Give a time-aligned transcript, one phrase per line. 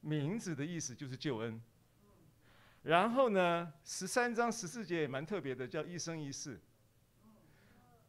[0.00, 1.60] 名字的意思就是救恩。
[2.82, 6.58] 然后呢，十三章十四节也蛮特别的，叫一生一世。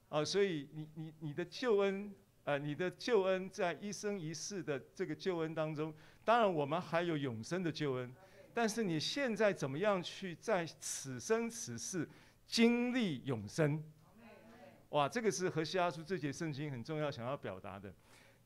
[0.10, 2.14] 啊，所以你你你的救恩，
[2.44, 8.12] 呃，你的救恩在一生一世的这个救恩当中，当然我们还有永生的救恩，
[8.54, 12.10] 但是你现在怎么样去在此生此世
[12.48, 13.84] 经历永生？
[14.90, 17.94] 哇，这个是和西阿书这节圣经很重要想要表达的。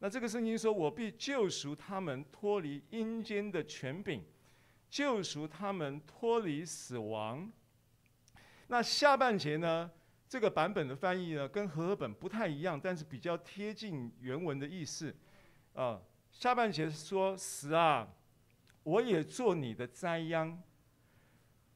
[0.03, 4.21] 那这个圣经说：“我必救赎他们脱离阴间的权柄。”
[4.91, 7.49] 救赎他们脱离死亡。
[8.67, 9.89] 那下半节呢？
[10.27, 15.15] 这个版本的翻译呢，跟和合本不太一样，但是比较贴近原文的意思。
[15.71, 16.01] 啊，
[16.33, 18.13] 下半节说：“死啊，
[18.83, 20.61] 我也做你的灾殃；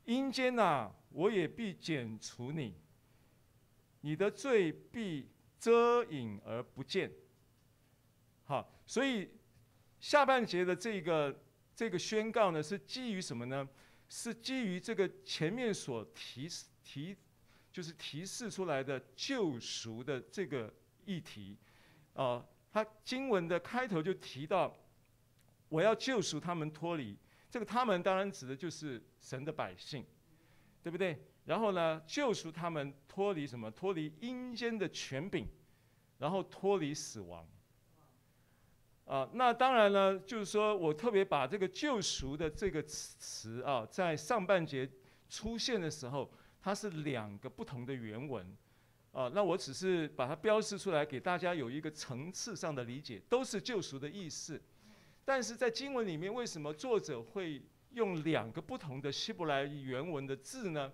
[0.03, 2.75] 阴间呐，我也必剪除你。
[4.01, 7.09] 你的罪必遮隐而不见。”
[8.87, 9.29] 所以
[9.99, 11.43] 下半节的这个。
[11.77, 13.69] 这个宣告呢，是基于什么呢？
[14.09, 16.49] 是基于这个前面所提
[16.83, 17.15] 提，
[17.71, 20.73] 就是提示出来的救赎的这个
[21.05, 21.55] 议题。
[22.13, 24.75] 啊、呃，他经文的开头就提到，
[25.69, 27.15] 我要救赎他们脱离
[27.47, 30.03] 这个，他们当然指的就是神的百姓，
[30.81, 31.15] 对不对？
[31.45, 33.69] 然后呢，救赎他们脱离什么？
[33.69, 35.47] 脱离阴间的权柄，
[36.17, 37.47] 然后脱离死亡。
[39.07, 44.89] 啊，那当然了，就是说我特别把这个救赎的这个词啊，在上半节
[45.29, 46.29] 出现的时候，
[46.61, 48.45] 它是两个不同的原文，
[49.13, 54.61] 啊，那我只是把它标示出来，给大家有一个层次上的理解，都是救赎的意思。
[55.23, 57.61] 但是在经文里面，为什么作者会
[57.93, 60.91] 用两个不同的希伯来原文的字呢？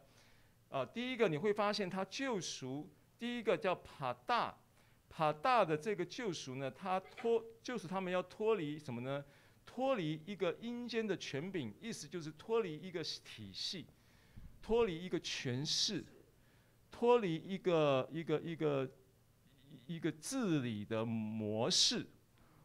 [0.69, 4.56] 啊，第一个你会发现，它救赎第一个叫帕大。
[5.16, 9.23] 帕大的这个救赎呢，他脱就是他们要脱离什么呢？
[9.64, 13.86] 脱离一个阴间的权柄，意思就是脱离一个体系，
[14.59, 16.03] 脱离一个权势，
[16.91, 18.91] 脱离一个一个一个
[19.85, 22.03] 一个治理的模式，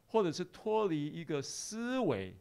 [0.07, 2.35] 或者是脱离一个思维，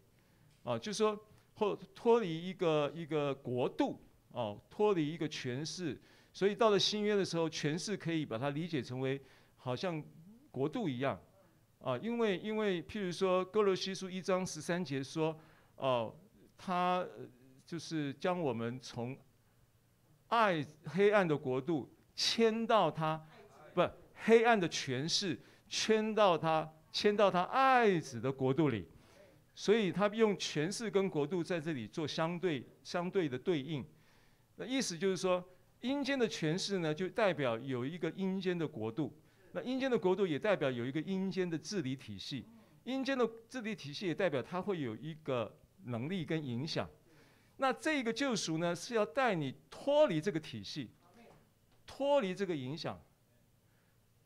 [0.63, 1.19] 啊，就是说
[1.55, 3.99] 或脱离一个一个国度，
[4.31, 6.01] 哦，脱离一个权势。
[6.31, 9.21] 所以到了新约的时候，权势可以把它理解成为。
[9.57, 10.01] 好像
[10.49, 11.19] 国度一样，
[11.81, 15.37] 啊，因为因为譬如说歌罗西书一章十三节说，
[15.75, 16.15] 哦，
[16.57, 17.05] 他
[17.65, 19.17] 就是将我们从
[20.29, 23.21] 爱黑暗的国度迁到他，
[23.73, 23.87] 不
[24.23, 28.87] 黑暗的权势迁到他迁到他爱子的国度里，
[29.53, 33.85] 所以他用权势跟国度在这里做相对相对的对应，
[34.55, 35.43] 那意思就是说，
[35.81, 39.13] 阴间的权势呢，就代表有一个阴间的国度。
[39.57, 42.45] 那阴间的国度也代表有一个阴间的治理体系，
[42.83, 46.87] 阴间的治理体系也代表它会有一个能力跟影响。
[47.55, 50.91] 那这个救赎呢，是要带你脱离这个体系，
[51.87, 53.01] 脱离这个影响。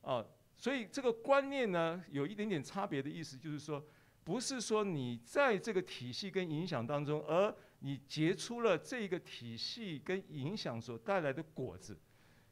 [0.02, 0.26] 啊，
[0.58, 3.82] 所以这个观念呢，有一点点差别的意思，就是说，
[4.26, 11.98] 不是说你在这个体系跟影响当中，而你结出了这个体系跟影响所带来的果子，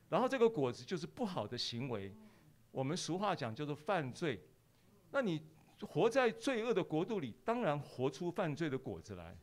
[0.07, 2.15] 然后这个果子就是不好的行为。
[2.71, 4.39] 我们俗话讲叫做犯罪，
[5.11, 5.41] 那你
[5.81, 9.35] 活在罪恶的国度里，当然活出犯罪的果子来。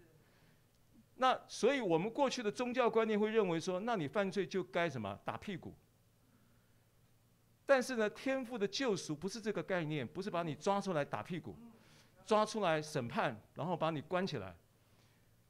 [1.17, 5.75] 那所以我们过去的宗教观念会认为说，那你犯罪就该什么打屁股。
[7.65, 11.57] 但是呢，天父的救赎不是这个概念，不是把你抓出来打屁股，
[12.25, 14.55] 抓出来审判，然后把你关起来。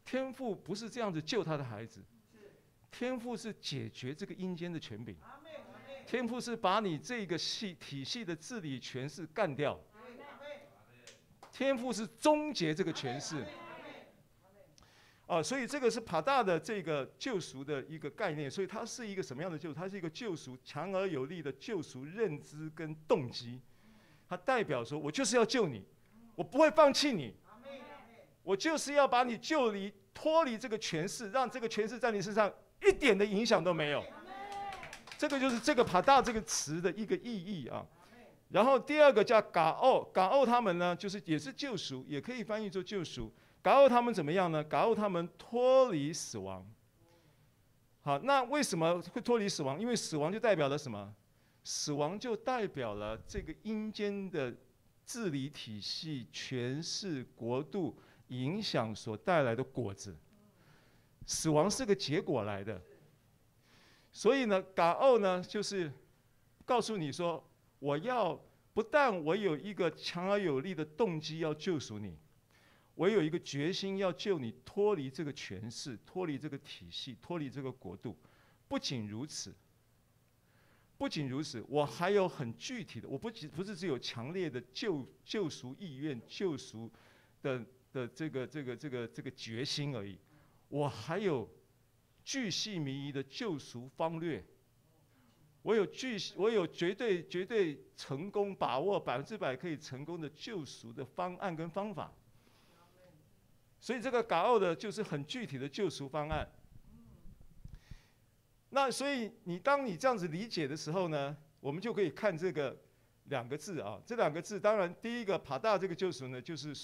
[0.05, 2.01] 天父不是这样子救他的孩子，
[2.91, 5.17] 天父是解决这个阴间的权柄。
[6.07, 9.79] 天赋是把你这个系体系的治理权势干掉，
[11.51, 13.45] 天赋是终结这个权势，
[15.27, 19.75] 啊，所以这个是帕大的这个救赎的一个概念，所以它是一个什么样的救赎？
[19.75, 20.57] 它是一个救赎？
[20.65, 23.61] 强而有力的救赎认知跟动机，
[24.29, 25.85] 它代表说我就是要救你，
[26.37, 27.35] 我不会放弃你，
[28.45, 34.05] 我就是要把你救离脱离这个权势，让这个权势在你身上一点的影响都没有。
[35.19, 37.87] 这个就是这个“帕大”这个词的一个意义啊。
[38.51, 43.33] 然后第二个叫“嘎奥”，“嘎奥”他们呢，就是也是救赎，也可以翻译做救赎。
[43.63, 46.65] “嘎奥”他们怎么样呢？“嘎奥”他们脱离死亡。
[48.03, 49.81] 好，那为什么会脱离死亡？
[49.81, 51.13] 因为死亡就代表了什么？
[51.65, 54.55] 死亡就代表了这个阴间的
[55.05, 57.99] 治理体系、权势、国度
[58.29, 60.17] 影响所带来的果子。
[61.27, 62.81] 死亡是个结果来的。
[64.17, 65.93] 所以呢，嘎奥呢，就是
[66.65, 67.47] 告诉你说，
[67.79, 68.35] 我要
[68.73, 72.17] 不但我有一个强而有力的动机要救赎你，
[72.95, 78.17] 我有一个决心要救你脱离这个权势，脱离这个体系，脱离这个国度。
[78.67, 79.55] 不仅如此，
[80.97, 86.91] 不仅如此，我还有很具体的，我不仅不是只有强烈的救救赎意愿、救赎
[87.43, 87.63] 的
[87.93, 90.19] 的这个这个这个这个决心而已，
[90.69, 91.47] 我还有
[92.27, 94.45] 巨细靡遗的救赎方略。
[95.63, 102.13] 我有巨，我有绝对绝对成功把握百分之百可以成功的救赎的方案跟方法，
[103.79, 106.49] 所以这个港澳的就是很具体的救赎方案。
[108.71, 112.77] 那所以你当你这样子理解的时候呢，我们就可以看这个
[113.25, 116.75] 两个字啊，这两个字当然第一个帕大这个救赎呢，就是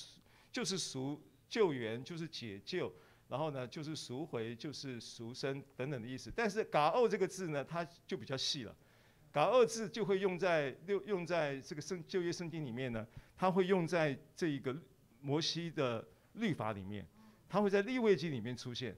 [0.53, 2.93] 就是赎救援，就是解救。
[3.33, 6.31] 然后呢，就是赎回，就是赎身等等的意思。
[6.37, 8.77] 但是“嘎奥”这个字呢，它就比较细了。
[9.33, 14.77] “嘎奥”字就会用在用用在这个圣旧约圣经里面呢，它会用在这一个
[15.23, 17.09] 摩西的律法里面，
[17.49, 18.95] 它会在立位记里面出现。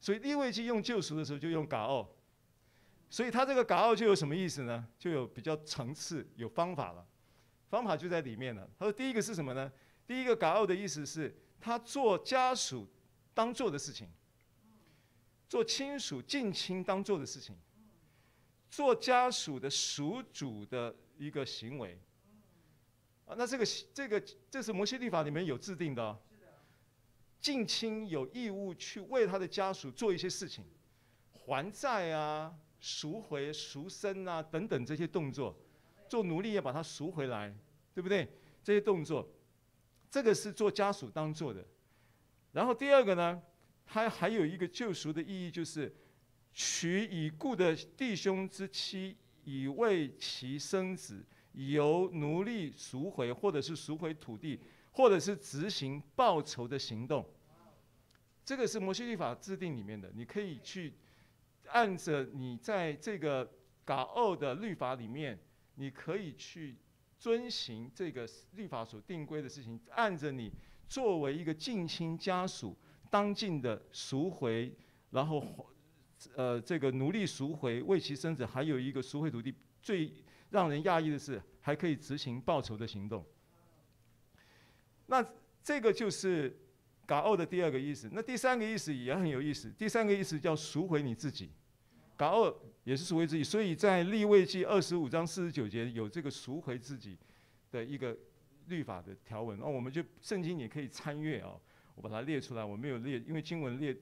[0.00, 2.10] 所以立位记用救赎的时候就用“嘎奥”，
[3.10, 4.88] 所以它这个“嘎奥”就有什么意思呢？
[4.98, 7.06] 就有比较层次、有方法了。
[7.68, 8.66] 方法就在里面了。
[8.78, 9.70] 他说第一个是什么呢？
[10.06, 12.88] 第一个“嘎奥”的意思是他做家属。
[13.38, 14.08] 当做的事情，
[15.48, 17.56] 做亲属近亲当做的事情，
[18.68, 21.96] 做家属的属主的一个行为。
[23.26, 23.64] 啊，那这个
[23.94, 24.20] 这个
[24.50, 26.20] 这是摩西律法里面有制定的。
[27.40, 30.64] 近亲有义务去为他的家属做一些事情，
[31.32, 35.56] 还债啊、赎回、赎身啊等等这些动作，
[36.08, 37.54] 做奴隶要把他赎回来，
[37.94, 38.28] 对不对？
[38.64, 39.30] 这些动作，
[40.10, 41.64] 这个是做家属当做的。
[42.52, 43.42] 然后第二个呢，
[43.84, 45.94] 它还有一个救赎的意义，就是
[46.52, 54.60] 娶已故的弟兄之妻，以为其生子，由奴隶赎回，或者是赎回土地，
[54.92, 57.24] 或者是执行报仇的行动。
[58.44, 60.94] 这个是摩西律法制定里面的，你可以去
[61.66, 63.48] 按着你在这个
[63.84, 65.38] 嘎奥的律法里面，
[65.74, 66.76] 你可以去
[67.18, 70.50] 遵行这个律法所定规的事情，按着你。
[70.88, 72.74] 作为一个近亲家属，
[73.10, 74.74] 当尽的赎回，
[75.10, 75.44] 然后，
[76.34, 79.54] 呃，这个奴隶赎回，为其生子，还有一个赎回土地。
[79.82, 80.10] 最
[80.50, 83.24] 让人讶异的是，还可以执行报仇的行动。
[85.06, 85.24] 那
[85.62, 86.58] 这个就是
[87.06, 88.08] 嘎奥的第二个意思。
[88.12, 89.70] 那第三个意思也很有意思。
[89.70, 91.50] 第三个意思叫赎回你自己。
[92.16, 92.52] 嘎奥
[92.84, 97.18] 也是赎回自己，所以在立位记二十五章四十九节有这个赎回自己
[97.70, 98.16] 的一个。
[98.68, 101.60] 律法的条文，哦，我们就圣经也可以参阅哦。
[101.94, 103.96] 我把它列出来，我没有列，因为经文列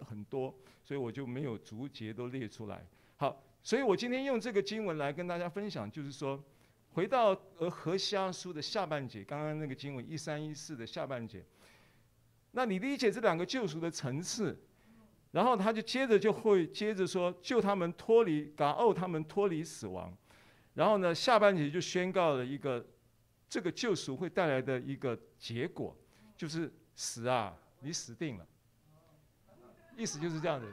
[0.00, 0.52] 很多，
[0.82, 2.84] 所以我就没有逐节都列出来。
[3.16, 6.42] 好，所以我今天用这个经文来跟大家分享，就是说，
[6.88, 11.44] 回到而何西阿书的下半节，刚刚那个经文一三一四的下半节，
[12.50, 14.58] 那你理解这两个救赎的层次，
[15.30, 20.12] 然后他就接着就会接着说，救他们脱离，嘎奥他们脱离死亡，
[20.74, 22.84] 然后呢，下半节就宣告了一个。
[23.50, 25.94] 这个救赎会带来的一个结果，
[26.36, 28.46] 就是死啊，你死定了。
[29.96, 30.72] 意思就是这样子，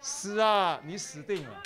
[0.00, 1.62] 死啊，你死定了。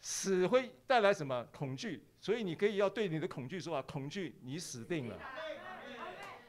[0.00, 1.46] 死会带来什么？
[1.52, 2.04] 恐惧。
[2.20, 5.16] 所以你可以要对你的恐惧说啊，恐惧，你死定了。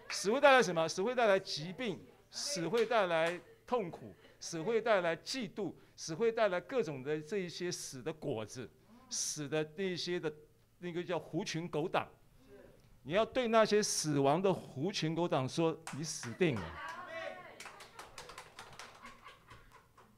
[0.09, 0.87] 死会带来什么？
[0.87, 8.67] 死会带来疾病，死会带来痛苦，死会带来嫉妒，死会带来各种的这一些死的果子，
[9.07, 10.33] 死的那些的。
[10.85, 12.07] 那个叫狐群狗党，
[13.01, 16.61] 你要对那些死亡的狐群狗党说：“你死定了。”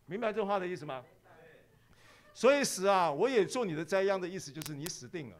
[0.05, 1.01] 明白这话的意思吗？
[2.33, 5.37] 所以死啊，我也做你的灾殃的意思就是你死定了。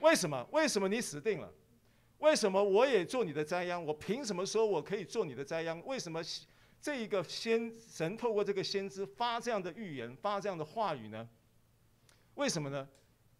[0.00, 0.46] 为什么？
[0.50, 1.50] 为什么你死定了？
[2.18, 3.82] 为什么我也做你的灾殃？
[3.82, 5.80] 我凭什么说我可以做你的灾殃？
[5.86, 6.20] 为什么
[6.80, 11.28] 这一个先神透过这个先知发这样的预言，发这样的话语呢？
[12.34, 12.88] 为什么呢？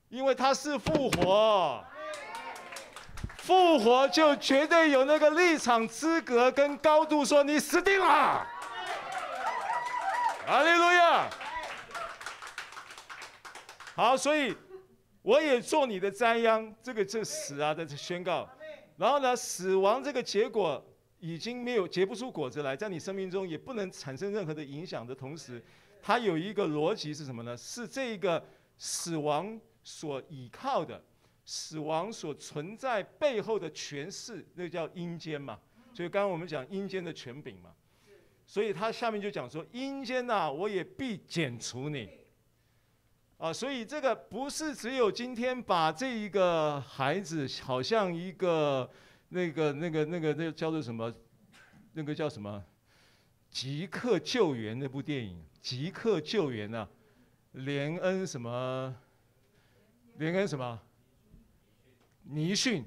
[0.08, 1.84] 因为他是复活，
[3.38, 8.46] 复活就绝对有那个立场资格跟高度，说你死定了。
[10.46, 11.28] 哈利路亚。
[13.96, 14.56] 好，所以
[15.22, 18.48] 我也做你的灾殃，这个这死啊的宣告。
[18.96, 20.84] 然后呢，死亡这个结果
[21.18, 25.60] 已经没有结不出果子来，在你生命中也不能产生任何的影响的同时，
[26.00, 27.56] 它有一个逻辑是什么呢？
[27.56, 28.40] 是这个
[28.78, 29.60] 死亡。
[29.84, 31.00] 所依靠的
[31.44, 35.56] 死亡所存在背后的权势，那叫阴间嘛。
[35.92, 37.72] 所以刚刚我们讲阴间的权柄嘛。
[38.46, 42.10] 所以他下面就讲说，阴间呐，我也必剪除你。
[43.38, 48.90] 啊，所以这个不是只有今天把这一个孩子，好像一个
[49.28, 51.12] 那个那个那个那个叫做什么？
[51.94, 52.62] 那个叫什么？
[53.50, 56.88] 即刻救援那部电影，即刻救援呐、啊，
[57.52, 58.94] 连恩什么？
[60.16, 60.80] 连恩什么？
[62.22, 62.84] 尼逊，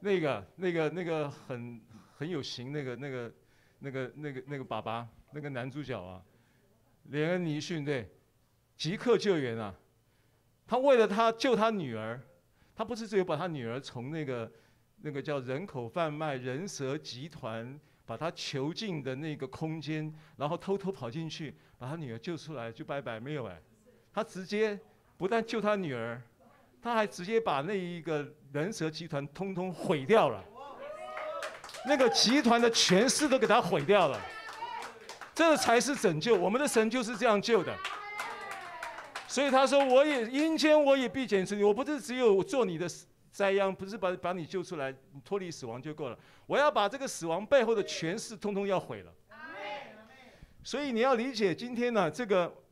[0.00, 1.80] 那个那个那个很
[2.16, 3.34] 很有型，那个那个
[3.78, 6.22] 那个那个那个爸爸，那个男主角啊，
[7.04, 8.10] 连恩尼逊对，
[8.76, 9.74] 即刻救援啊，
[10.66, 12.20] 他为了他救他女儿，
[12.74, 14.50] 他不是只有把他女儿从那个
[15.02, 17.78] 那个叫人口贩卖人蛇集团。
[18.06, 23.58] 把他囚禁的那个空间，然后偷偷跑进去，把他女儿救出来，就拜拜没有哎，
[24.12, 24.78] 他直接
[25.16, 26.22] 不但救他女儿，
[26.84, 28.22] 他还直接把那一个
[28.52, 30.44] 人蛇集团通通毁掉了，
[31.86, 34.20] 那个集团的权势都给他毁掉了，
[35.34, 37.74] 这才是拯救，我们的神就是这样救的，
[39.26, 42.86] 所以他说我也阴间我也必剪除你，我不是只有做你的。
[43.32, 46.16] 灾殃不是把把你救出来，你脱离死亡就够了。
[46.46, 49.12] 我要把这个死亡背后的权势通通要毁了。
[50.62, 52.54] 所以你要理解今天呢、这个“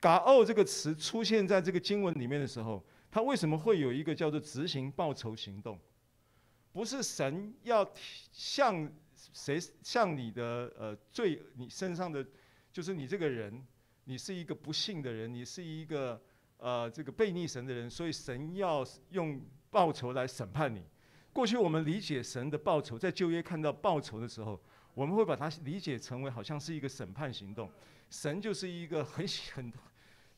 [0.00, 5.78] 嘎奥”这个词出现在这个经文里面的时候，它为什么会有一个叫做执行报仇行动？
[6.72, 7.88] 不是神要
[8.32, 12.26] 向谁向你的呃罪，你身上的
[12.72, 13.64] 就是你这个人，
[14.04, 16.20] 你是一个不幸的人，你是一个。
[16.62, 19.40] 呃，这个悖逆神的人，所以神要用
[19.70, 20.84] 报仇来审判你。
[21.32, 24.60] 过去我们理解神的报仇，在旧约看到报仇的时候，
[24.92, 27.72] 我们会把它理解成为好像是一个审判行动。
[28.10, 29.72] 神就是一个很很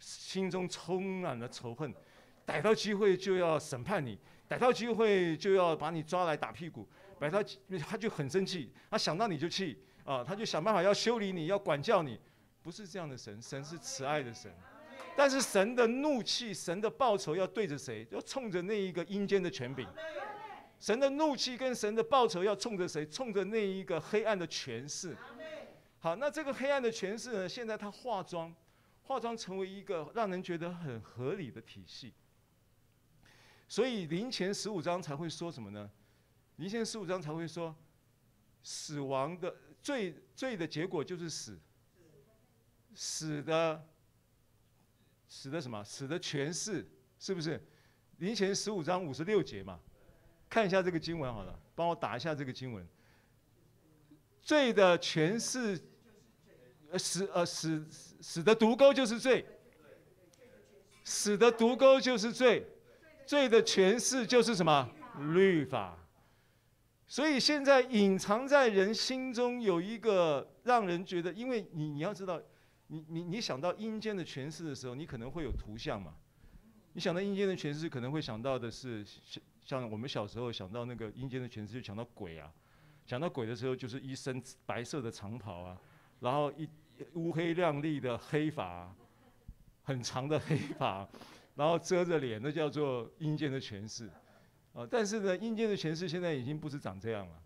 [0.02, 1.94] 心中充满了仇恨，
[2.44, 4.18] 逮到机会就要审判你，
[4.49, 6.88] 逮到机会就要把你抓来打屁股，
[7.21, 7.40] 逮到
[7.88, 12.18] 他就很生气，他想到你就气啊，他就想办法要修理你，要管教你。
[12.62, 14.52] 不是这样的神，神是慈爱的神。
[15.16, 18.06] 但是神的怒气、神的报仇要对着谁？
[18.11, 19.87] 要冲着那一个阴间的权柄。
[20.80, 23.06] 神的怒气跟神的报仇要冲着谁？
[23.06, 25.16] 冲着那一个黑暗的权势。
[26.00, 27.49] 好，那这个黑暗的权势呢？
[27.49, 28.52] 现在他化妆，
[29.02, 32.12] 化妆成为一个让人觉得很合理的体系。
[33.68, 35.90] 所以林前十五章才会说什么呢？
[36.56, 37.75] 林前十五章才会说，
[38.62, 41.59] 死亡的罪罪的结果就是死，
[42.94, 43.87] 死的。
[45.35, 45.82] 死的什么？
[45.82, 46.87] 死的权势
[47.18, 47.59] 是不是？
[48.18, 49.80] 林前十五章五十六节嘛，
[50.47, 52.87] 看一下这个经文好了，帮我打一下这个经文。
[54.42, 55.80] 罪的权势，
[56.99, 59.44] 死呃死死的毒钩就是罪，
[61.04, 62.66] 死的毒钩就是罪，
[63.26, 64.90] 罪的诠释就是什么？
[65.34, 65.99] 律法。
[67.06, 72.40] 所以现在隐藏在人心中有一个让人觉得，因为你你要知道。
[72.88, 76.14] 你你你想到阴间的诠释的时候，你可能会有图像嘛？
[76.92, 82.52] 你想到阴间的诠释，可能会想到的是像像我们小时候想到那个阴间的诠释，就想到鬼啊。
[83.06, 85.80] 想到鬼的时候，就是一身白色的长袍啊，
[86.20, 86.68] 然后一
[87.14, 88.94] 乌黑亮丽的黑发，
[89.82, 91.09] 很长的黑发，
[91.56, 94.11] 然后遮着脸，那叫做阴间的权势
[94.73, 94.87] 啊。
[94.90, 97.42] 但是呢，阴间的权势现在已经不是长这样了。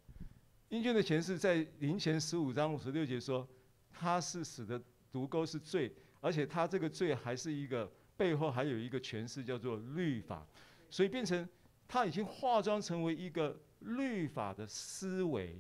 [0.69, 3.47] 阴间的权势在林前十五章五十六节说，
[3.91, 4.81] 他是死的。
[5.13, 10.47] 毒钩是罪，而且他这个罪还是一个背后还有一个权势叫做律法，
[10.91, 11.49] 所以变成
[11.89, 15.59] 他已经化妆成为一个律法的思维，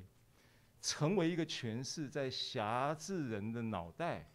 [0.81, 4.29] 成为一个权势在挟制人的脑袋，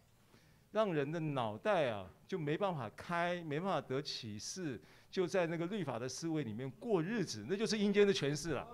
[0.70, 4.80] 让人的脑袋啊就没办法开，没办法得启示，
[5.10, 8.66] 就在那个律法的思维里面过日子，那就是阴间的权势了。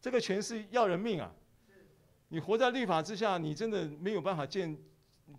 [0.00, 1.32] 这个权势要人命啊！
[2.28, 4.78] 你活在律法之下，你真的没有办法见。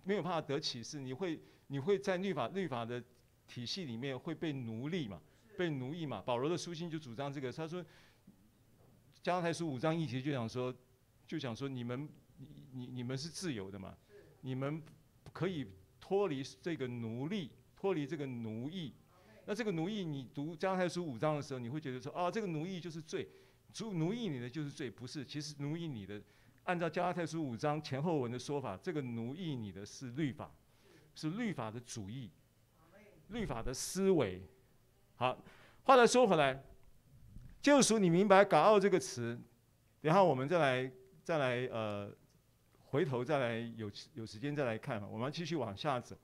[0.04, 3.04] 没有办法得启示，你会你会在律法律法的
[3.48, 5.20] 体系里面会被奴隶嘛，
[5.58, 6.22] 被奴役嘛。
[6.24, 7.84] 保罗的书信就主张这个，他说
[9.22, 10.74] 加拉太书五章一节就想说，
[11.28, 12.08] 就想说你们
[12.38, 13.96] 你你你们是自由的嘛，
[14.42, 14.82] 你们
[15.34, 15.68] 可以
[16.00, 18.94] 脱离这个奴隶，脱离这个奴役。
[19.46, 23.28] 那这个奴役，你读加拉太书五章的时候，你会觉得说啊，这个奴役就是罪，
[23.80, 26.22] 奴奴役你的就是罪，不是，其实奴役你的。
[26.66, 30.52] 按照加拉太书五章前后文的说法，这个奴役你的是律法，
[31.16, 32.30] 是律法的主义，
[33.30, 34.44] 律法的思维。
[35.16, 35.36] 好，
[35.84, 36.64] 话再说回来，
[37.62, 39.40] 救赎你明白“港澳”这个词，
[40.02, 40.92] 然后我们再来
[41.24, 42.10] 再来呃，
[42.86, 46.18] 回头再来有有时间再来看，我们继续往下走。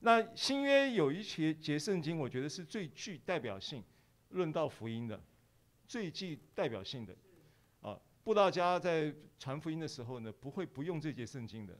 [0.00, 3.82] 那新约有一节节圣经，我觉得是最具代表性，
[4.30, 5.20] 论到福音的，
[5.88, 7.16] 最具代表性的。
[7.80, 11.78] 啊布道家在传福音的时候呢，不会不用这节圣经的，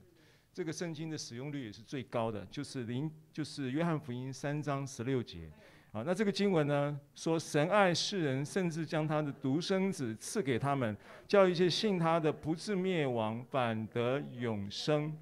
[0.52, 5.50] 这个圣经的使用率也是最高的，就是零，就是约翰福音三章十六节，
[5.96, 10.94] 好，那这个经文呢，说神爱世人，甚至将他的独生子赐给他们，
[11.26, 15.16] 叫一切信他的不至灭亡，反得永生。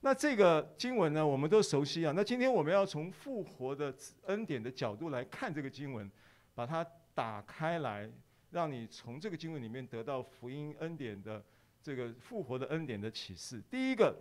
[0.00, 2.12] 那这个经文呢，我们都熟悉啊。
[2.16, 3.94] 那今天我们要从复活的
[4.28, 6.10] 恩典的角度来看这个经文，
[6.54, 6.82] 把它
[7.14, 8.10] 打开来，
[8.50, 11.44] 让你从这个经文里面得到福音恩典的
[11.82, 13.62] 这个复活的恩典的启示。
[13.70, 14.16] 第一个，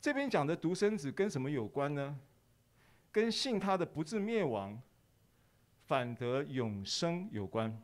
[0.00, 2.18] 这边讲的独生子跟什么有关呢？
[3.16, 4.78] 跟信他的不至灭亡，
[5.86, 7.74] 反得永生有关。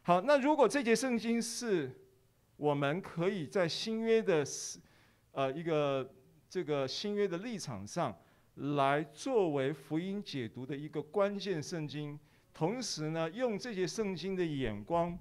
[0.00, 1.94] 好，那如果这节圣经是
[2.56, 4.42] 我们可以在新约的
[5.32, 6.10] 呃一个
[6.48, 8.18] 这个新约的立场上
[8.54, 12.18] 来作为福音解读的一个关键圣经，
[12.54, 15.18] 同时呢，用这些圣经的眼光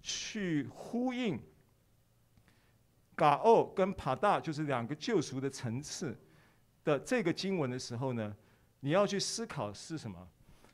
[0.00, 1.38] 去呼应
[3.14, 6.18] 嘎欧跟帕大，就是两个救赎的层次。
[6.84, 8.36] 的这个经文的时候呢，
[8.80, 10.28] 你要去思考是什么？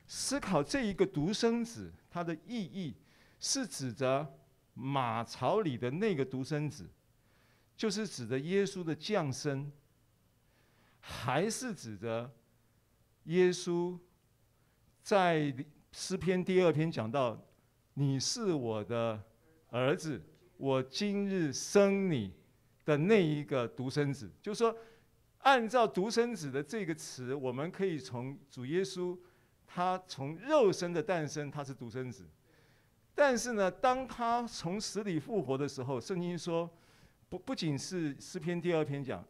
[0.07, 2.95] 思考这一个独生子，它的意义
[3.39, 4.27] 是指着
[4.73, 6.89] 马槽里的那个独生子，
[7.77, 9.71] 就是指着耶稣的降生，
[10.99, 12.31] 还是指着
[13.25, 13.95] 耶稣
[15.03, 15.53] 在
[15.91, 17.39] 诗篇第二篇讲到
[17.93, 19.23] “你是我的
[19.69, 20.19] 儿子，
[20.57, 22.33] 我今日生你”
[22.83, 24.75] 的那一个独生子，就是说。
[25.39, 29.17] 按照独生子的这个词，我们可以从主耶稣，
[29.65, 32.25] 他从肉身的诞生，他是独生子。
[33.15, 36.69] 但是呢，当他从死里复活的时候，圣经说，
[37.29, 39.25] 不不仅是诗篇第二篇讲，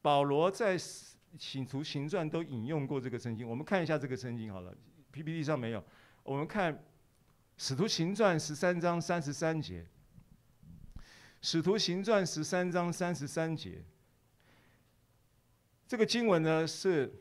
[0.00, 3.48] 保罗在使徒行传都引用过这个圣经。
[3.48, 4.74] 我们看一下这个圣经好了
[5.12, 5.82] ，PPT 上没有。
[6.24, 6.84] 我们看
[7.56, 9.86] 使徒行传十三章三十三节，
[11.40, 13.84] 使徒行传十三章三十三节。
[15.92, 17.12] 这个经文呢，是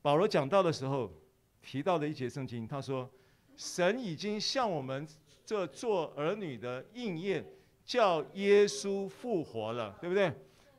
[0.00, 1.12] 保罗讲到的时候
[1.60, 2.66] 提到的一节圣经。
[2.66, 3.10] 他说
[3.58, 5.06] ：“神已经向我们
[5.44, 7.44] 这做儿女的应验，
[7.84, 10.32] 叫耶稣复活了，对不对？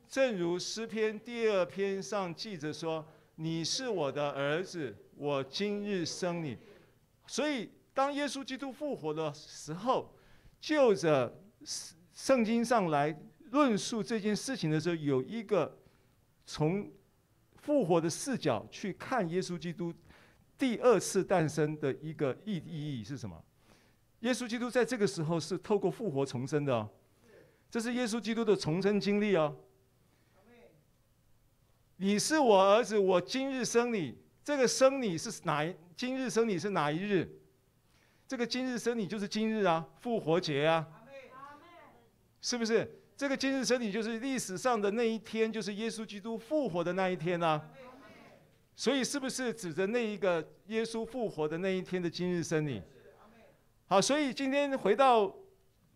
[0.10, 3.06] 正如诗篇第二篇上记着说
[3.38, 6.58] ：‘你是我的儿子，我今日生你。’
[7.27, 10.12] 所以，当耶稣基督复活的时候，
[10.60, 11.39] 就着
[12.15, 13.15] 圣经上来
[13.51, 15.77] 论述这件事情的时候，有一个。
[16.45, 16.91] 从
[17.56, 19.93] 复活的视角去看耶稣基督
[20.58, 23.43] 第二次诞生的一个意意义是什么？
[24.19, 26.89] 耶稣基督在这个时候是透过复活重生的哦，
[27.69, 29.56] 这是耶稣基督的重生经历哦。
[31.97, 34.17] 你是我儿子，我今日生你。
[34.43, 35.73] 这个生你是哪一？
[35.95, 37.29] 今日生你是哪一日？
[38.27, 40.86] 这个今日生你就是今日啊，复活节啊，
[42.41, 43.03] 是不是？
[43.15, 47.62] 这个今日生你就是历史上的那一天，就是耶稣基督复活的那一天啊。
[48.76, 52.82] 所以是不是指着那一个耶稣复活的那一天的今日生你？
[53.86, 55.32] 好，所以今天回到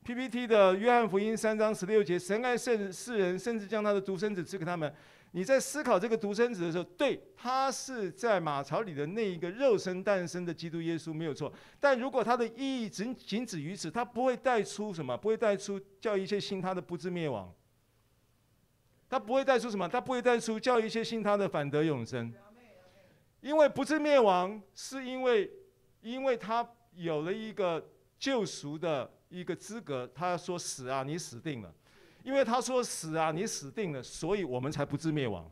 [0.03, 4.93] PPT 的约翰福音三章十六节，神爱圣世人，甚至将他的独生子赐给他们。
[5.38, 11.54] 你在思考这个独生子的时候，对，他是在马槽里的那一个肉身诞生的基督耶稣没有错。
[11.80, 15.15] 但如果他的意义仅仅止于此，他不会带出什么？
[15.15, 17.54] 不会带出叫一切信他的不至灭亡。
[19.08, 19.88] 他不会带出什么？
[19.88, 22.34] 他不会带出叫一切信他的反得永生。
[23.41, 25.52] 因为不至灭亡，是因为
[26.02, 30.10] 因为他有了一个救赎的一个资格。
[30.15, 31.71] 他说：“死啊，你死定了。”
[32.27, 35.49] 因为他说死啊，你死定了，所以我们才不至灭亡。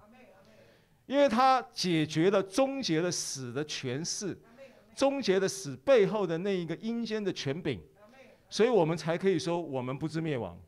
[1.05, 4.38] 因为他解决了、终结了死的权势，
[4.93, 7.81] 终结了死背后的那一个阴间的权柄，
[8.49, 10.59] 所以我们才可以说我们不至灭亡，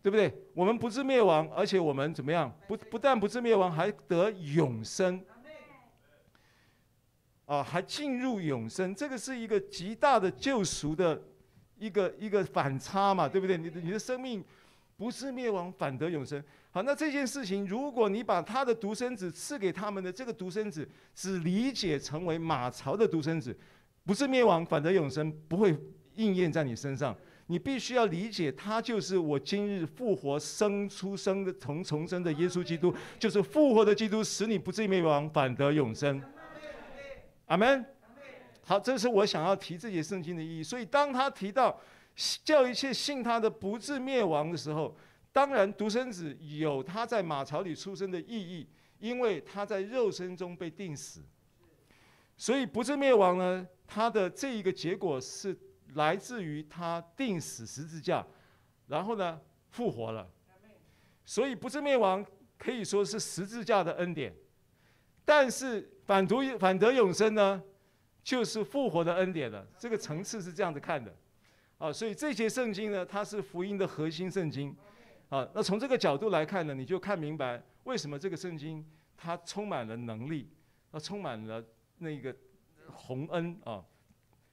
[0.00, 0.32] 对不对？
[0.54, 2.56] 我们不至灭亡，而且我们怎么样？
[2.68, 5.20] 不不但不至灭亡，还得永生。
[7.46, 11.20] 啊，还进入永生，这个是一个极大的救赎的
[11.78, 13.58] 一个一个反差嘛，对不对？
[13.58, 14.44] 你的你的生命。
[15.00, 16.44] 不是灭亡，反得永生。
[16.70, 23.56] 好，那这件事情，如果你把他的独生子赐给他们的这个独生子，只理解成为马槽的独生子，
[24.04, 25.74] 不是灭亡，反得永生，不会
[26.16, 27.16] 应验在你身上。
[27.46, 36.22] 你必须要理解，他就是我今日复活生出生的从重生的耶稣基督，就是复活的基督，使你不至于灭亡，反得永生。
[37.46, 37.82] 阿门。
[38.66, 40.62] 好，这是我想要提这节圣经的意义。
[40.62, 41.80] 所以当他提到。
[42.44, 44.94] 叫一切信他的不至灭亡的时候，
[45.32, 51.22] 当然独生子有他在马槽里出生的意义，因为他在肉身中被钉死，
[52.36, 55.56] 所以不至灭亡呢，他的这一个结果是
[55.94, 58.26] 来自于他钉死十字架，
[58.86, 60.28] 然后呢复活了，
[61.24, 62.24] 所以不至灭亡
[62.58, 64.34] 可以说是十字架的恩典。
[65.24, 67.62] 但是反读反得永生呢，
[68.22, 69.66] 就是复活的恩典了。
[69.78, 71.14] 这个层次是这样子看的，
[71.80, 74.76] 啊，所以这节圣经呢，它是福音的核心圣经，
[75.30, 80.48] 啊，那从这个角度来看呢，你就看明白为什么这个圣经它充满了能力，
[80.92, 81.64] 它充满了
[81.98, 82.36] 那个
[82.86, 83.82] 宏恩啊，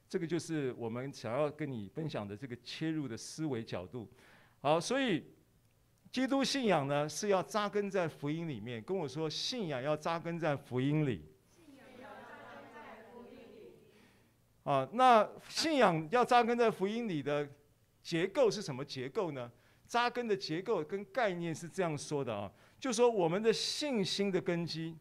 [0.08, 4.10] 这个就是我们想要跟你分享的这个切入的思维角度。
[4.60, 5.22] 好，所以。
[6.10, 8.82] 基督信仰呢，是要扎根在福音里面。
[8.82, 11.22] 跟我说，信仰要扎根在福音里。
[11.54, 13.76] 信仰要扎根在福音里。
[14.68, 17.48] 啊，那信仰要扎根在福音里的
[18.02, 19.50] 结构是什么结构呢？
[19.86, 24.94] 扎根的结构跟概念是这样说的啊，就说我们的信心的根基，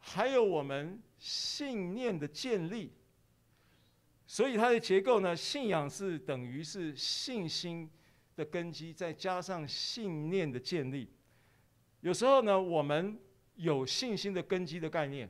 [0.00, 2.92] 还有我们信念的建立。
[4.26, 7.88] 所以它的结构呢，信仰是等于是信心。
[8.36, 11.10] 的根基，再加上信念的建立。
[12.02, 13.18] 有时候呢，我们
[13.54, 15.26] 有信心的根基的概念，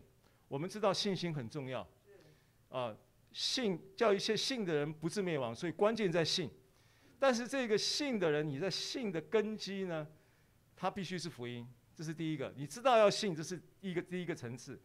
[0.48, 1.86] 我们知道信心很重要。
[2.68, 2.94] 啊、
[3.32, 6.50] 信叫一切信的人不致灭亡，所以关键在信。
[7.18, 10.06] 但是这个信的人，你在信的根基呢，
[10.76, 12.52] 他必须是福音，这是第一个。
[12.56, 14.80] 你知道要信，这是一个第一个层次。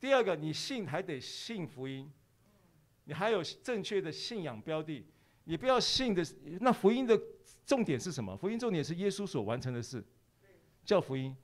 [0.00, 2.10] 第二个，你信还得信福音，
[3.04, 5.06] 你还有正确的信仰标的。
[5.44, 6.24] 你不要信的，
[6.60, 7.20] 那福音的
[7.64, 8.36] 重点是什么？
[8.36, 10.04] 福音重点是耶稣所完成的事，
[10.84, 11.34] 叫福音。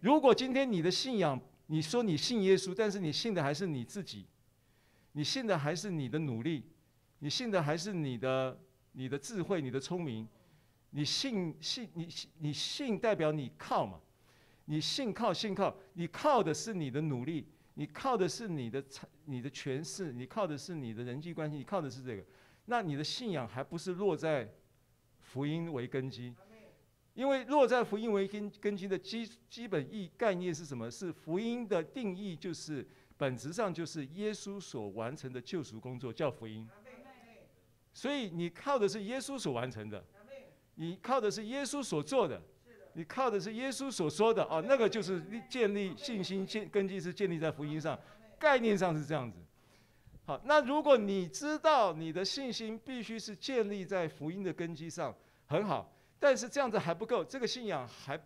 [0.00, 4.26] 如果今天你的信仰，你说你信耶稣，但是你信的还是你自己，
[5.12, 6.64] 你信的还是你的努力，
[7.18, 8.58] 你信的还是你的
[8.92, 10.26] 你的智慧、你的聪明，
[10.90, 14.00] 你信信你信你信代表你靠嘛？
[14.66, 18.84] 你信靠信靠，你靠的是你的努力，你靠的是你的
[19.24, 22.24] 你的权势，你靠的是你的人际关系，你靠的是这个。
[22.66, 24.48] 那你的信仰还不是落在
[25.18, 26.32] 福音为根基？
[27.14, 30.88] 因为落在福音为根根基的基基本意概念是什么？
[30.88, 32.86] 是福音的定义，就是
[33.20, 36.66] 本质上就是耶稣所完成的救赎工作，叫福音。
[37.92, 40.02] 所以你靠的是耶稣所完成的，
[40.76, 42.40] 你靠的是耶稣所做的，
[42.94, 47.98] 你靠的是耶稣所说的啊，那个就是建立信心建根基是建立在福音上，
[48.38, 49.36] 概念上是这样子。
[50.24, 55.92] 好，那如果你知道你的信心必须是建立在福音的根基上，很好。
[56.22, 58.18] 但是这样子还不够，这个信仰还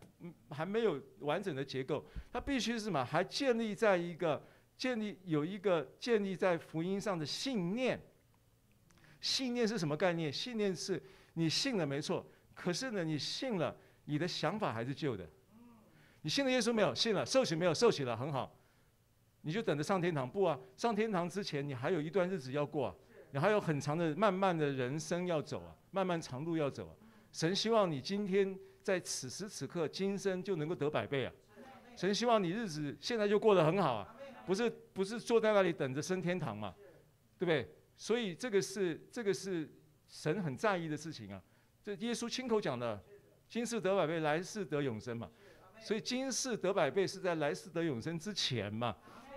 [0.50, 2.04] 还没有完整的结构。
[2.32, 3.04] 它必须是什么？
[3.04, 4.42] 还建立在一个
[4.76, 8.00] 建立有一个建立在福音上的信念。
[9.20, 10.32] 信念是什么概念？
[10.32, 15.26] 信念是你信了没错，可是呢，你信了，你的想法还是旧的。
[16.22, 16.94] 你信了耶稣没有？
[16.94, 17.72] 信了，受洗没有？
[17.72, 18.54] 受洗了，很好。
[19.42, 20.28] 你就等着上天堂？
[20.28, 22.94] 不啊，上天堂之前你还有一段日子要过啊，
[23.30, 26.92] 你还有很长的、漫漫的人生要走啊，漫漫长路要走啊。
[27.32, 31.32] 神希望你今天在此时此刻今生就能够得百倍啊。
[31.96, 34.13] 神希望你日子现在就过得很好啊，
[34.46, 36.74] 不是不是坐在那里等着升天堂嘛，
[37.38, 37.68] 对不对？
[37.96, 39.68] 所以这个是这个是
[40.08, 41.42] 神很在意的事情啊。
[41.82, 43.02] 这耶稣亲口讲的，
[43.48, 45.30] 今世得百倍，来世得永生嘛。
[45.80, 48.96] 所以今世得百倍是在来世得永生之前嘛。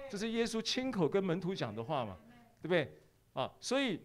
[0.09, 2.17] 这是耶稣亲口跟门徒讲的话嘛，
[2.61, 2.89] 对不对？
[3.33, 3.99] 啊，所以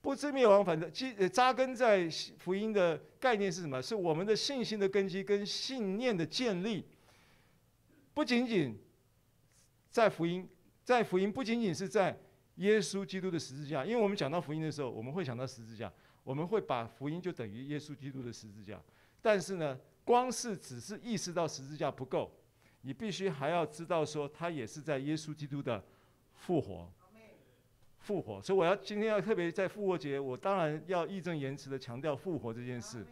[0.00, 3.82] 不知灭亡，反正基扎根在福音的概念是什么？
[3.82, 6.86] 是我们的信心的根基跟信念的建立，
[8.14, 8.78] 不仅仅
[9.90, 10.48] 在福音，
[10.84, 12.16] 在福音不仅仅是在
[12.56, 18.80] 耶稣基督的十字架，因为我们讲到福音的时候，我们会想到十字架，我们会把福音就等于耶稣基督的十字架，
[19.20, 22.30] 但是呢，光是只是意识到十字架不够。
[22.82, 25.84] 你必须还要知道说，他也是在耶稣基督的
[26.32, 26.90] 复活，
[27.98, 28.40] 复活。
[28.40, 33.04] 所以我要今天要特别在复活节，我当然要义正言辞的强调复活这件事，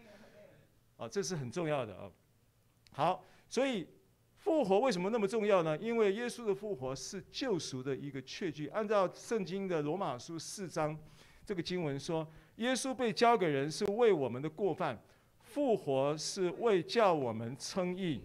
[0.96, 2.10] 啊，这是很重要的啊。
[2.92, 3.86] 好，所以
[4.38, 5.76] 复活为什么那么重要呢？
[5.78, 8.68] 因为耶稣的复活是救赎的一个确据。
[8.68, 10.96] 按照圣经的罗马书四章
[11.44, 14.98] 这个经文说，耶稣被交给人是为我们的过犯，
[15.40, 18.22] 复活是为叫我们称义。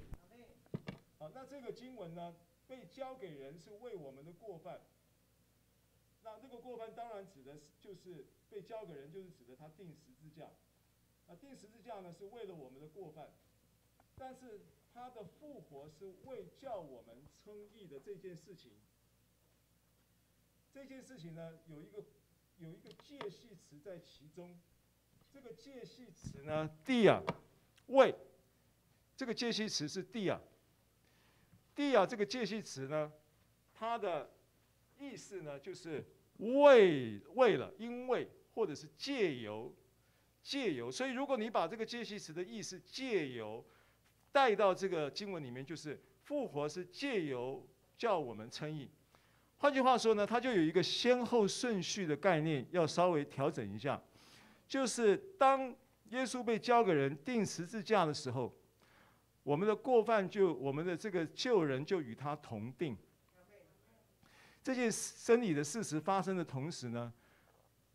[1.18, 2.34] 好，那这个经文呢，
[2.68, 4.82] 被交给人是为我们的过犯。
[6.24, 10.46] 那这个过犯当然指的是，就是被交给人，就是指的他钉十字架。
[11.28, 13.34] 那钉十字架呢，是为了我们的过犯。
[14.16, 14.62] 但是
[14.94, 18.74] 他的复活是为叫我们称义的这件事情。
[20.72, 22.04] 这件事情呢，有一个
[22.60, 24.56] 有一个介系词在其中。
[25.32, 27.24] 这个介系词呢，地啊，
[27.88, 28.14] 为。
[29.16, 30.40] 这个介系词是地啊。
[31.74, 33.12] 地啊，这个介系词呢，
[33.74, 34.30] 它的
[35.00, 36.06] 意思呢，就是
[36.38, 39.74] 为为了，因为，或者是借由，
[40.44, 40.92] 借由。
[40.92, 43.66] 所以，如果你把这个介系词的意思借由
[44.34, 47.66] 带到这个经文里面，就是复活是借由
[47.98, 48.90] 叫我们称义。
[49.60, 54.02] 换句话说呢，它就有一个先后顺序的概念，要稍微调整一下。
[54.68, 55.74] 就是当
[56.10, 58.54] 耶稣被交给人钉十字架的时候，
[59.44, 62.98] 我们的过犯就我们的这个旧人就与他同钉。
[64.64, 67.14] 这件生理的事实发生的同时呢，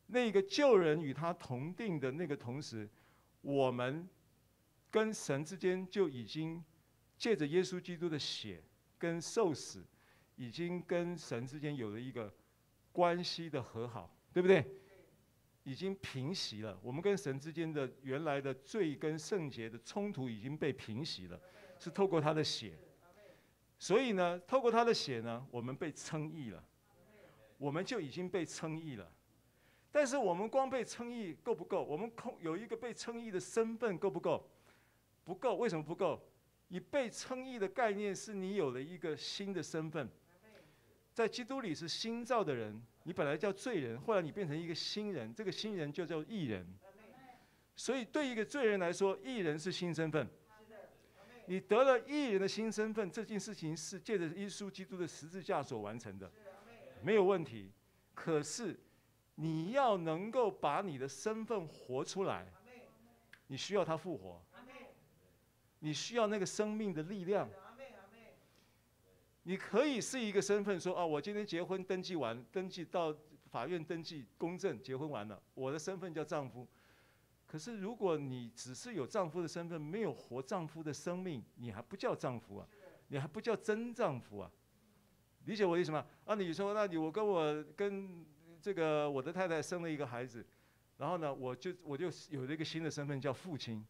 [0.06, 2.88] 那个旧人与他同钉的那个同时，
[3.40, 4.08] 我们
[4.90, 6.64] 跟神之间就已经
[7.16, 8.62] 借着耶稣基督的血
[8.98, 9.84] 跟受死，
[10.36, 12.32] 已经跟神之间有了一个
[12.92, 14.64] 关系的和好，对不对？
[15.64, 21.38] 已经平息了，我们跟神之间的原来的罪跟圣洁的冲突已经被平息了，
[21.78, 22.72] 是透过他的血。
[23.78, 26.64] 所以呢，透过他的血呢，我们被称义了，
[27.58, 29.12] 我们就已经被称义了。
[29.92, 31.84] 但是我们光被称义够不够？
[31.84, 34.48] 我们空有一个被称义的身份够不够？
[35.28, 35.56] 不够。
[35.56, 36.18] 为什么不够？
[36.68, 40.08] 你被称义的概念是你有了一个新的身份，
[41.12, 42.82] 在基督里是新造的人。
[43.02, 46.66] 你本来叫罪人，后来你变成一个新人，这个新人就叫义人。
[47.76, 50.26] 所以对一个罪人来说，义人是新身份。
[51.44, 56.30] 你得了义人的新身份，这件事情是借着耶稣基督的十字架所完成的，
[57.02, 57.70] 没有问题。
[58.14, 58.78] 可是
[59.34, 62.50] 你要能够把你的身份活出来，
[63.46, 64.42] 你需要他复活，
[65.80, 67.48] 你需要那个生命的力量。
[69.44, 76.68] 你可以是一个身份，说啊，我今天结婚登记完，登记到法院登记公证，结婚完了，我的身份叫丈夫。
[77.46, 82.68] 可是如果你只是有丈夫的身份，没有活丈夫的生命，你还不叫丈夫啊，
[83.08, 84.50] 你还不叫真丈夫啊？
[85.46, 86.04] 理解我的意思吗？
[86.26, 88.26] 啊，你说，那你我跟我跟
[88.60, 90.44] 这个我的太太生了一个孩子，
[90.98, 93.82] 然后呢，我就我就有了一个新的身份叫父亲。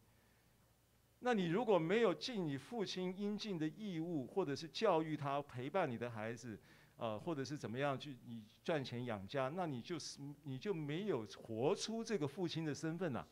[1.20, 6.57] 那你如果没有尽你父亲应尽的义务，或者是教育他、陪伴你的孩子，
[6.96, 13.26] 呃，或者是怎么样去你赚钱养家，那你就是你就没有活出这个父亲的身份呐。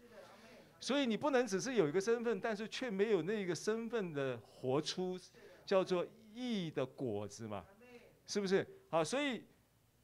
[0.80, 5.18] 所以你不能只是有一个身份，但是却没有那个身份的活出，
[5.64, 7.64] 叫做义的果子嘛，
[8.26, 8.66] 是不是？
[8.90, 9.44] 好，所以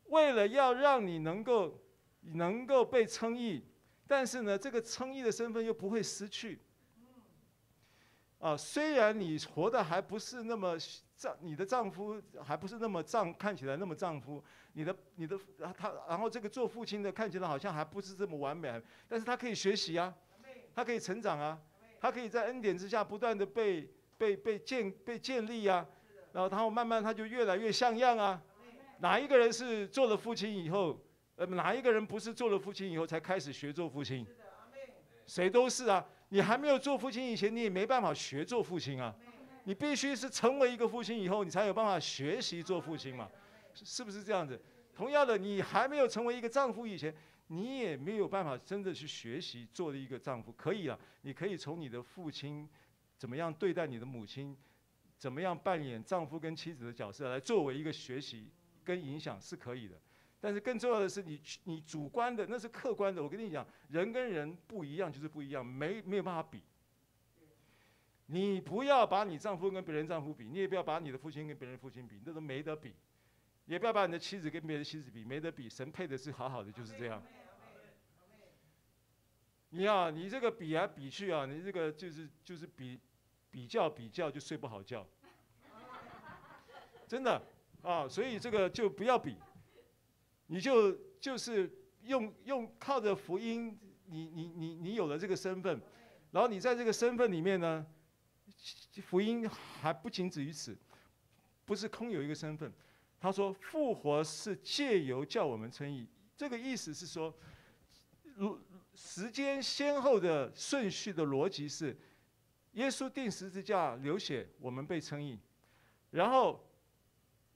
[0.06, 1.78] 为了要让你能够
[2.20, 3.64] 能够被称义，
[4.06, 6.60] 但是呢，这个称义的身份又不会失去。
[8.42, 10.76] 啊，虽然你活的还不是那么
[11.16, 15.38] 丈，你的丈夫还不是那么丈，看起来那么丈夫，你的你的
[15.78, 20.12] 他，然后这个做父亲的看起来好像还不是这么完美，但是他可以学习啊，
[20.74, 21.56] 他可以成长啊，
[22.00, 25.86] 他可以在恩典之下不断的被被被建被建立啊，
[26.32, 28.42] 然后然后慢慢他就越来越像样啊。
[28.98, 31.00] 哪一个人是做了父亲以后，
[31.36, 34.26] 呃，哪一个人不是做了父亲以后才开始学做父亲？
[35.28, 36.04] 谁都是啊。
[36.32, 39.14] 你还没有做父亲以前，你也没办法学做父亲啊！
[39.64, 43.28] 你必须是成为一个父亲以后，你才有办法学习做父亲嘛，
[43.74, 44.58] 是不是这样子？
[44.94, 47.14] 同样的，你还没有成为一个丈夫以前，
[47.48, 50.50] 你也没有办法真的去学习做一个丈夫。
[50.52, 52.66] 可以啊，你可以从你的父亲
[53.18, 54.56] 怎么样对待你的母亲，
[55.18, 58.50] 怎么样扮演丈夫跟妻子的角色来作为一个学习
[58.82, 60.00] 跟影响是可以的。
[60.44, 63.22] 但是更重要的是你，你你主观的那是客观的。
[63.22, 66.60] 我跟你讲，人跟人不一样就是不一样，没没有办法比。
[68.26, 72.92] 你不要把你丈夫跟别人丈夫比，你也不要把你的父亲跟别人父亲比，那都没得比。
[73.66, 75.68] 也不要把你的妻子跟别人妻子比，没得比。
[75.68, 77.22] 神配的是好好的，就是这样。
[79.70, 82.98] 你啊，你这个比来比去啊，你这个就是就是比
[83.48, 85.06] 比较比较就睡不好觉。
[87.06, 87.40] 真的
[87.82, 89.36] 啊，所以这个就不要比。
[90.46, 91.70] 你就就是
[92.02, 95.80] 用用靠着福音，你你你你有了这个身份，
[96.30, 97.86] 然后你在这个身份里面呢，
[99.04, 100.76] 福音还不仅止于此，
[101.64, 102.72] 不是空有一个身份。
[103.18, 107.32] 他说复活是借由叫我们称义，这个意思是说，
[108.34, 108.60] 如
[108.94, 111.96] 时间先后的顺序的逻辑是，
[112.72, 115.38] 耶稣钉十字架流血，我们被称义，
[116.10, 116.68] 然后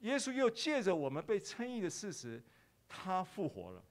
[0.00, 2.40] 耶稣又借着我们被称义的事实。
[2.88, 3.82] 他复活了，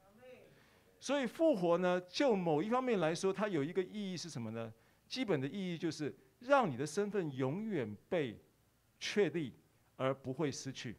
[0.99, 4.73] 所以复活呢，就某一方面来说，它有一个意义是什么呢？
[5.07, 8.39] 基本的意义就是让你的身份永远被
[8.99, 9.53] 确立，
[9.95, 10.97] 而不会失去。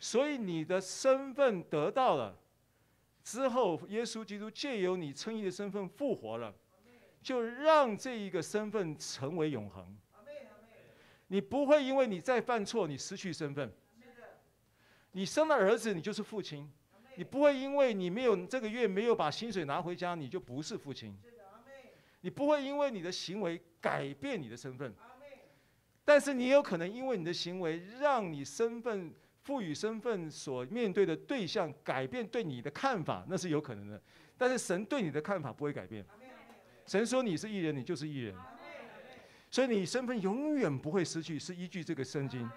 [0.00, 2.36] 所以你的身份得到了
[3.22, 6.54] 之后，耶稣基督借由你称义的身份复活了，
[7.22, 9.96] 就让这一个身份成为永恒。
[11.26, 13.70] 你不会因为你再犯错，你失去身份。
[15.18, 16.70] 你生了儿子，你就是父亲。
[17.16, 21.12] 你不会因为你没有这个月没有把薪水拿回家，你就不是父亲。
[22.20, 24.94] 你不会因为你的行为改变你的身份。
[26.04, 34.00] 但是你有可能因为你的行为，让你身份赋予身份所面对的对象改变对你的看法，那是有可能的。
[34.36, 36.06] 但是神对你的看法不会改变。
[36.86, 38.36] 神说你是艺人，你就是艺人。
[39.50, 42.48] 所以你身份永远不会失去，是依据这个圣经。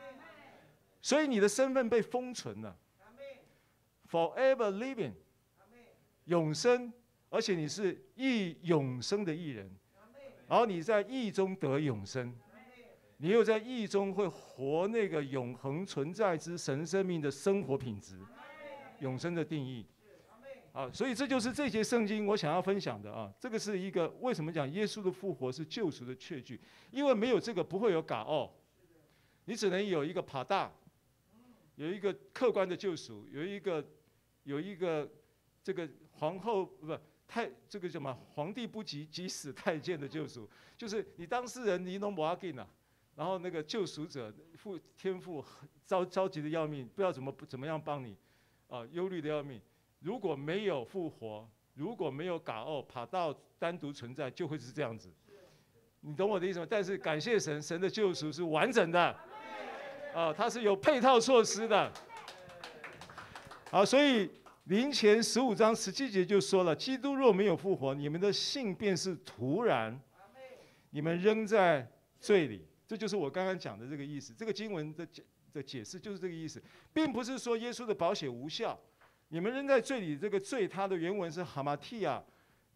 [1.01, 2.77] 所以你的身份被封存了
[4.09, 5.13] ，forever living，
[6.25, 6.93] 永生，
[7.29, 9.69] 而且你是义永生的义人，
[10.47, 12.33] 然后你在义中得永生，
[13.17, 18.19] 你又在义中会活那个永恒存在之神生命的生活品质，
[18.99, 19.85] 永生的定义。
[20.73, 23.29] 啊，所以这就是这节圣经我想要分享的啊。
[23.37, 26.61] 这个是一个为什么讲耶稣的复活是救赎的确据？
[26.91, 28.49] 因为没有这个不会有嘎哦，
[29.43, 30.71] 你只能有一个帕大，
[31.81, 33.83] 有一个客观的救赎，有一个
[34.43, 35.09] 有一个
[35.63, 36.95] 这个皇后不
[37.27, 42.67] 太这个什么皇帝不急急死太监的救赎，就是你当事人你弄不阿紧呐，
[43.15, 45.43] 然后那个救赎者父天父
[45.83, 48.15] 着着急的要命，不知道怎么怎么样帮你
[48.67, 49.59] 啊，忧虑的要命。
[50.01, 55.11] 如果没有复活，如果没有嘎奥爬到单独存在，就会是这样子。
[56.01, 56.67] 你懂我的意思吗？
[56.69, 59.19] 但是感谢神，神的救赎是完整的，
[60.13, 61.91] 啊，它是有配套措施的。
[63.69, 64.29] 好，所以
[64.65, 69.97] 林前十五章十七节就说了：基督若没有复活，你们的信便是徒然，
[70.89, 72.67] 你们仍在罪里。
[72.85, 74.33] 这就是我刚刚讲的这个意思。
[74.33, 78.77] 这个经文的解的解释就是这个意思，并不是说耶稣的宝血无效。
[79.29, 82.21] 你们仍在罪里，这个罪，它的原文是哈马提亚，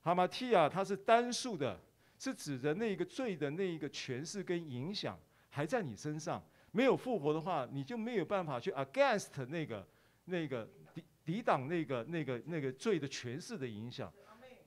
[0.02, 1.78] 哈马提亚，它是单数的，
[2.18, 5.20] 是指着那个罪的那一个权势跟影响
[5.50, 6.42] 还在你身上。
[6.76, 9.88] 没有复活的话，你就没有办法去 against 那个
[10.26, 14.12] 那个抵抵挡那个那个那个罪的权势的影响。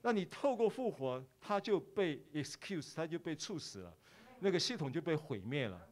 [0.01, 3.95] 那你透过复活，他就被 excuse，他就被处死了，
[4.39, 5.87] 那个系统就被毁灭了。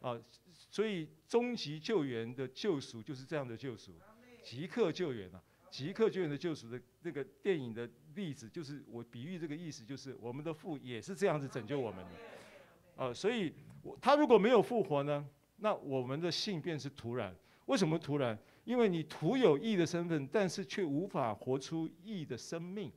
[0.00, 0.20] 啊，
[0.52, 3.94] 所以终极救援的救赎就是这样的救赎。
[4.42, 5.40] 即刻救援啊！
[5.70, 13.04] 即刻救援的救赎的那个电影的例子，就是我比喻这个意思，就是我们的父也是这样子拯救我们的。
[13.04, 13.54] 啊，所以
[14.00, 15.24] 他如果没有复活呢，
[15.60, 17.34] 那我们的信便是徒然。
[17.66, 18.36] 为什么徒然？
[18.64, 22.90] 因为你徒有义的身份，但是却无法活出义的生命。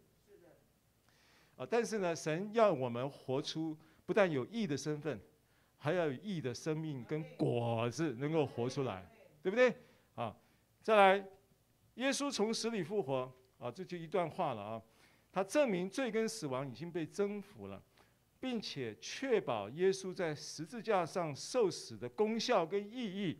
[1.56, 5.20] 啊，但是呢，神要我们活出不但有义的身份，
[5.78, 9.08] 还要有义的生命跟果子能够活出来，
[9.42, 9.74] 对不对？
[10.16, 10.36] 啊。
[10.82, 11.26] 再来，
[11.96, 14.82] 耶稣从死里复活啊，这就一段话了啊。
[15.32, 17.82] 他证明罪跟死亡已经被征服了，
[18.44, 23.38] 并且确保耶稣在十字架上受死的功效跟意义，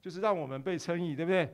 [0.00, 1.52] 就是让我们被称义，对不对？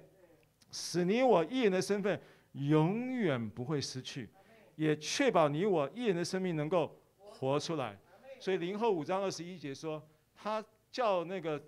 [0.70, 2.20] 使你我义人的身份
[2.53, 4.29] 永远不会失去，
[4.77, 7.99] 也确保你我义人的生命能够活出来。
[8.38, 11.59] 所以林后五章二十一节说，他叫那个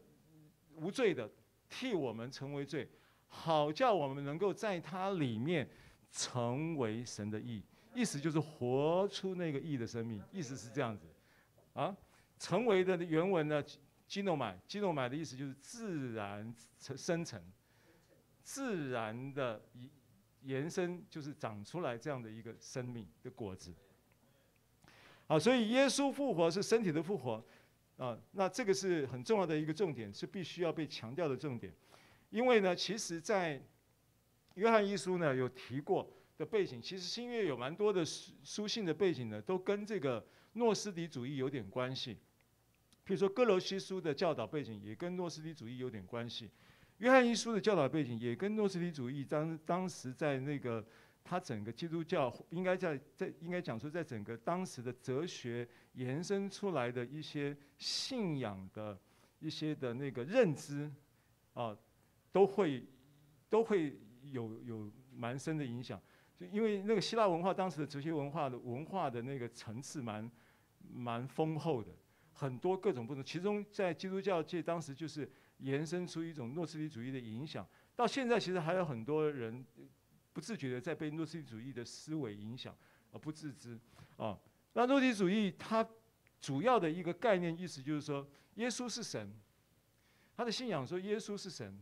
[0.74, 1.26] 无罪的
[1.70, 2.87] 替我们成为罪。
[3.26, 5.66] 好叫我们能够在他里面
[6.12, 7.62] 成为神的义，
[7.96, 11.06] 意思就是活出那个义的生命，意思是这样子，
[11.72, 11.96] 啊，
[12.38, 13.64] 成为的原文呢，
[14.06, 17.42] 基诺买，基诺买的意思就是自然成生成，
[18.44, 19.61] 自然的
[20.42, 23.72] 延伸就是长出来这样的一个生命的果子。
[25.26, 27.42] 好，所以耶稣复活是身体的复活，
[27.96, 31.72] 啊，那这个是很重要的一个重点，是必须要被强调的重点。
[32.28, 33.61] 因为呢，其实，在
[34.54, 42.14] 约翰一书呢有提过的背景，其实新约有蛮多的书书信的背景呢，都跟这个诺斯底主义有点关系。
[43.05, 46.51] 譬如说，哥罗西书的教导背景也跟诺斯底主义有点关系。
[46.99, 50.85] 约翰一书的教导背景也跟诺斯底主义当当时在那个
[51.22, 58.99] 他整个基督教应该在在应该讲说，在整个当时的哲学延伸出来的一些信仰的
[59.38, 60.90] 一些的那个认知
[61.55, 61.77] 啊。
[62.33, 62.85] 都会
[63.49, 65.99] 都会有有蛮深的影响，
[66.38, 70.31] 就因为那个希腊文化当时的哲学文化的文化的那个层次蛮
[70.92, 71.90] 蛮丰厚的，
[72.33, 73.25] 很多各种不同。
[73.25, 79.64] 其中在基督教界当时就是延伸出一种诺斯底主义的影响，到现在其实还有很多人
[80.32, 82.76] 不自觉的在被诺斯底主义的思维影响
[83.12, 83.78] 而不自知
[84.16, 84.39] 啊。
[84.74, 85.87] 那诺斯底主义它
[86.41, 89.34] 主要的一个概念意思就是说，耶稣是神，
[90.37, 91.78] 他的信仰说耶稣是神。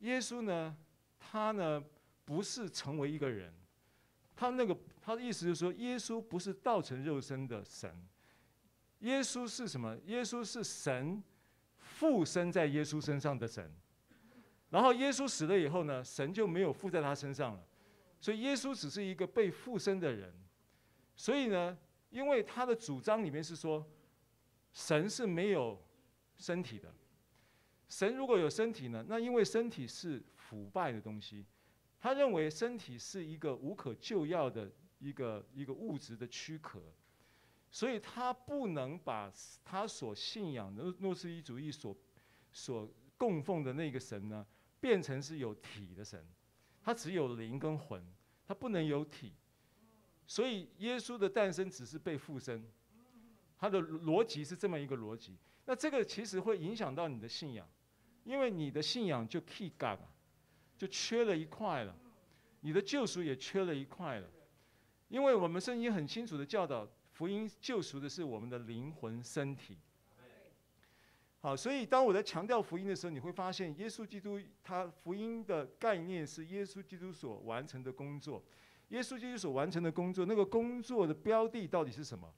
[0.00, 0.76] 耶稣呢，
[1.18, 1.82] 他呢
[2.24, 3.52] 不是成为一个人，
[4.36, 7.94] 他那个他的意思就是说，耶稣不是道成肉身的神，
[9.00, 9.96] 耶稣是什么？
[10.06, 11.22] 耶稣是神
[11.78, 13.70] 附身在耶稣身上的神，
[14.70, 17.64] 然后耶稣死了以后呢，神就没有附在他身上了，
[18.20, 20.34] 所以耶稣只是一个被附身的人，
[21.14, 21.76] 所以呢，
[22.10, 23.86] 因为他的主张里面是说，
[24.72, 25.80] 神是没有
[26.36, 26.92] 身体的。
[27.86, 29.04] 神如果有身体呢？
[29.06, 31.44] 那因为身体是腐败的东西，
[32.04, 36.78] 他认为身体是一个无可救药的一个一个物质的躯壳，
[37.70, 39.32] 所以他不能把
[39.64, 41.96] 他所信仰的诺诺斯底主义所
[42.52, 44.46] 所供奉的那个神呢，
[44.82, 46.22] 变成是有体的神，
[46.82, 48.06] 他只有灵跟魂，
[48.46, 49.32] 他不能有体，
[50.26, 52.70] 所以耶稣的诞生只是被附身，
[53.56, 55.38] 他的逻辑是这么一个逻辑。
[55.64, 57.66] 那这个其实会影响到你的信仰，
[58.24, 60.00] 因为你的信仰就 key gap
[60.84, 61.96] 就缺了一块了，
[62.60, 64.28] 你的救赎也缺了一块了，
[65.08, 69.78] 因为我们圣经很清楚的教导，福音救赎的是我们的灵魂身体。
[71.40, 78.44] 好，所以当我在强调福音的时候，你会发现耶稣基督他福音的概念是耶稣基督所完成的工作，
[78.88, 82.30] 耶稣基督所完成的工作，那个工作的标的到底是什么？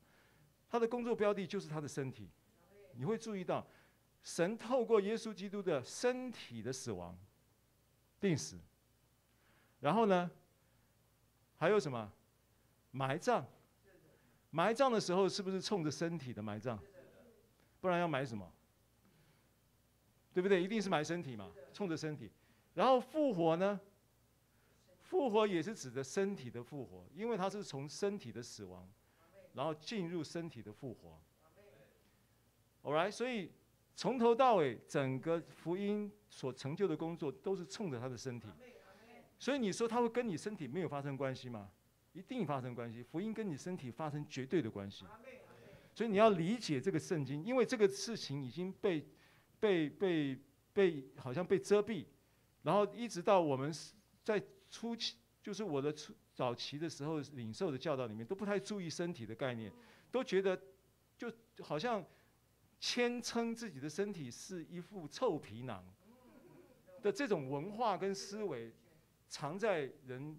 [0.69, 2.31] 他的工作标的就是他的身体。
[2.95, 3.67] 你会注意到，
[4.23, 7.19] 神透过耶稣基督的身体的死亡、
[8.21, 8.59] 病死，
[9.81, 10.31] 然后呢，
[11.57, 12.13] 还有什么？
[12.91, 13.47] 埋葬。
[14.51, 16.79] 埋葬的时候是不是冲着身体的埋葬？
[17.81, 18.51] 不然要埋什么？
[20.33, 20.63] 对不对？
[20.63, 22.31] 一定是埋身体嘛，冲着身体。
[22.75, 23.81] 然后复活呢？
[25.01, 28.89] 复活也是指的身体的复活，因为它是从身体的死亡，
[29.53, 31.21] 然后进入身体的复活。
[32.83, 33.53] All right，所以
[33.97, 38.47] 从头到尾，整个福音所成就的工作都是冲着他的身体。
[39.39, 41.71] 所以你说他会跟你身体没有发生关系吗？
[42.13, 43.03] 一定发生关系。
[43.03, 45.07] 福音跟你身体发生绝对的关系。
[45.95, 49.03] 所以你要理解这个圣经，因为这个事情已经被
[49.59, 50.39] 被被
[50.75, 52.05] 被好像被遮蔽，
[52.63, 53.73] 然后一直到我们
[54.23, 59.73] 在初期，就是我的初早期的时候领受的教导里面，都不太注意身体的概念，
[60.11, 60.61] 都觉得
[61.17, 61.33] 就
[61.63, 62.05] 好像。
[62.79, 65.85] 谦称自己的身体是一副臭皮囊
[67.03, 68.73] 的这种文化跟思维，
[69.29, 70.39] 藏在人，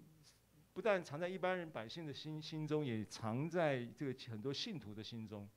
[0.72, 5.48] 不但藏在一般人百姓的心心中，也藏在这个很多信徒的心中。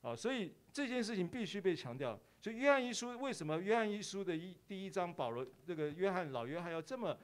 [0.00, 2.18] 啊，所以这件事情必须被强调。
[2.40, 7.16] 所以约翰一书为什么约翰一书的一第一章保罗这个约翰老约翰要这么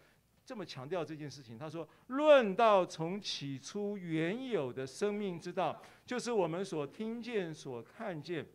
[0.45, 1.59] 这么强调这件事情？
[1.59, 8.47] 他说：“论到从起初原有的生命之道，就是我们所听见、所看见。”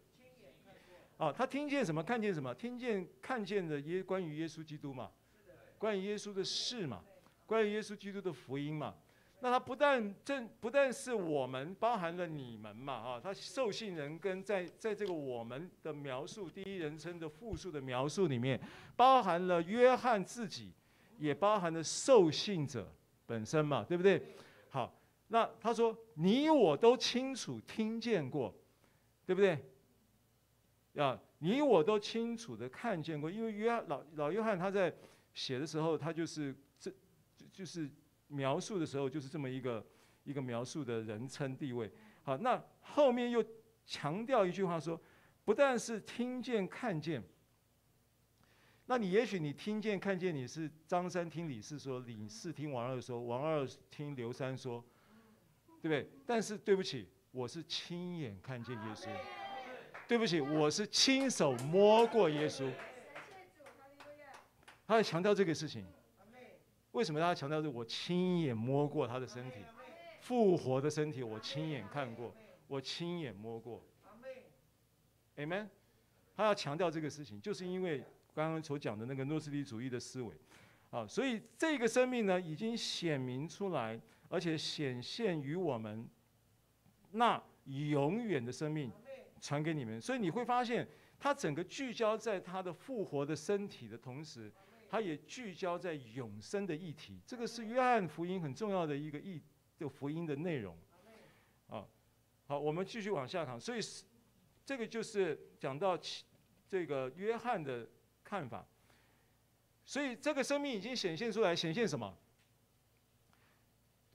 [1.18, 2.04] 啊，他听见什么？
[2.04, 2.54] 看见什么？
[2.56, 5.10] 听见、看见的耶关于耶稣基督嘛，
[5.78, 7.04] 关于耶稣的事嘛，
[7.46, 8.96] 关于耶稣基督的福音嘛。
[9.40, 18.58] 那他不但正不但是我们，包含了你们嘛，啊，他受信人跟在在这个我们的描述第一人称的复数的描述里面，
[18.96, 20.72] 包含了约翰自己，
[21.18, 22.90] 也包含了受信者
[23.26, 24.22] 本身嘛，对不对？
[24.70, 24.98] 好，
[25.28, 28.56] 那他说你我都清楚听见过，
[29.26, 29.60] 对不对？
[30.96, 34.94] 啊，你我都清楚的看见过，因为约翰老老约翰他在
[35.34, 36.94] 写的时候，他就是这，
[37.52, 37.90] 就是
[38.28, 39.84] 描述的时候，就是这么一个
[40.24, 41.92] 一个描述的人称地位。
[42.22, 43.44] 好，那后面又
[43.86, 45.02] 强调一句话说，
[45.44, 47.24] 不但是听见看见，
[48.86, 54.84] 那你也许你听见看见，你是张三听李四说，李四听王二说，王二听刘三说，
[55.82, 56.08] 对不对？
[56.26, 59.10] 但是对不起，我是亲眼看见耶稣。
[60.08, 62.70] 对不起，我是亲手摸过耶稣。
[64.86, 65.86] 他在强调这个事情。
[66.92, 67.70] 为什么他要强调这？
[67.70, 69.58] 我亲眼摸过他的身体，
[70.20, 72.36] 复活的身体，我亲眼看过，
[72.68, 73.82] 我亲眼摸过。
[75.38, 75.68] Amen。
[76.36, 78.04] 他要强调这个事情，就是因为
[78.36, 80.32] 刚刚所讲的那个诺斯底主义的思维。
[80.92, 84.00] 啊，所以这个生命呢，已经显明出来，
[84.30, 86.08] 而且显现于我们
[87.12, 88.92] 那永远的生命。
[89.44, 90.88] 传给你们，所以你会发现，
[91.20, 94.50] 他整个聚焦在他的复活的身体的同时，
[94.90, 97.20] 他也聚焦在永生的议题。
[97.28, 99.44] 这个是约翰福音很重要的一个议，
[99.76, 100.78] 这个福音的内容。
[101.68, 101.86] 啊，
[102.48, 103.60] 好，我们继续往下看。
[103.60, 103.82] 所以，
[104.66, 106.00] 这个就是讲到
[106.66, 107.86] 这个约翰的
[108.24, 108.66] 看法。
[109.84, 112.18] 所以，这个生命已经显现出来，显现什么？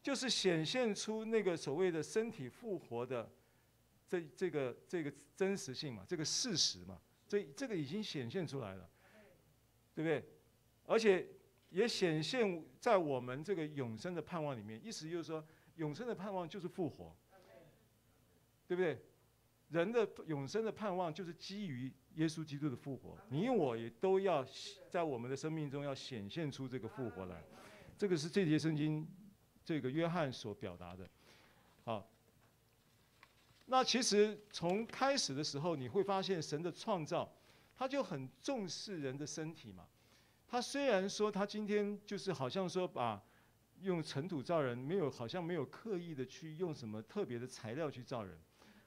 [0.02, 3.30] 就是显现出那个所谓的身体复活的。
[4.08, 6.98] 这这个这个真实性嘛，这个事实嘛，
[7.28, 8.88] 这这个已经显现出来了，
[9.94, 10.24] 对不对？
[10.86, 11.28] 而且
[11.68, 14.82] 也显现在我们这个永生的盼望里面。
[14.82, 15.46] 意思就是说，
[15.76, 17.14] 永生的盼望就是复活，
[18.66, 18.98] 对不对？
[19.68, 23.18] 人的永生的盼望就是基于耶稣基督的复活。
[23.28, 24.42] 你我也都要
[24.88, 27.44] 在我们的生命中要显现出这个复活来。
[27.98, 29.06] 这个是这节圣经
[29.62, 31.06] 这个约翰所表达的。
[31.84, 32.10] 好。
[33.70, 37.30] 那其实从开始的时候，你会发现神的创造，
[37.76, 39.86] 他就很重视人的身体嘛。
[40.46, 43.22] 他虽然说他今天就是好像说把
[43.82, 48.38] 用尘土造人，没有好像没有刻意的去用什么特别的材料去造人，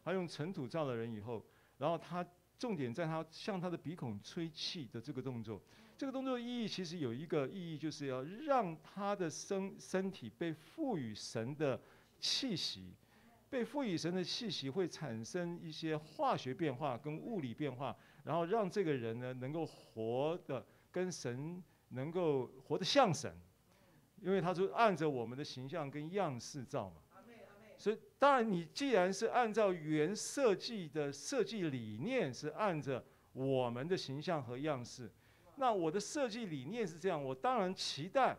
[0.04, 1.46] 他用尘土造了人以后，
[1.78, 2.26] 然后他
[2.58, 5.62] 重点在他向他的鼻孔吹气的这个动作。
[5.96, 11.80] 这个动作的意义其实有一个意义，就是要让他的身身体被赋予神的
[12.20, 12.96] 气息，
[13.52, 17.94] 被赋予神的气息会产生一些化学变化跟物理变化，
[18.24, 23.38] 然后让这个人呢能够活得跟神能够活得像神，
[24.22, 26.96] 因为他说按着我们的形象跟样式造嘛。
[27.78, 35.12] 所以当然你既然是按照原设计的设计理念是按着我们的形象和样式。
[35.58, 38.38] 那我的设计理念是这样，我当然期待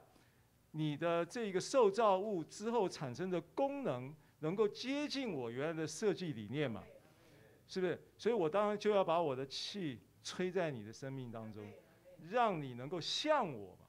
[0.70, 6.84] 你的这个受造物之后产生的功能能够接近我原来的设计理念嘛，
[7.66, 8.00] 是不是？
[8.16, 11.66] 所以我当然就要把我的气吹在你的生命当中，
[12.30, 13.86] 让你能够像我嘛，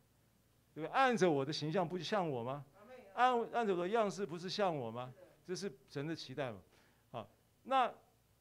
[0.74, 0.94] 对不对？
[0.94, 2.66] 按着我的形象不是像我吗？
[3.14, 5.14] 按按着我的样式不是像我吗？
[5.46, 6.60] 这是神的期待嘛。
[7.12, 7.30] 好，
[7.64, 7.94] 那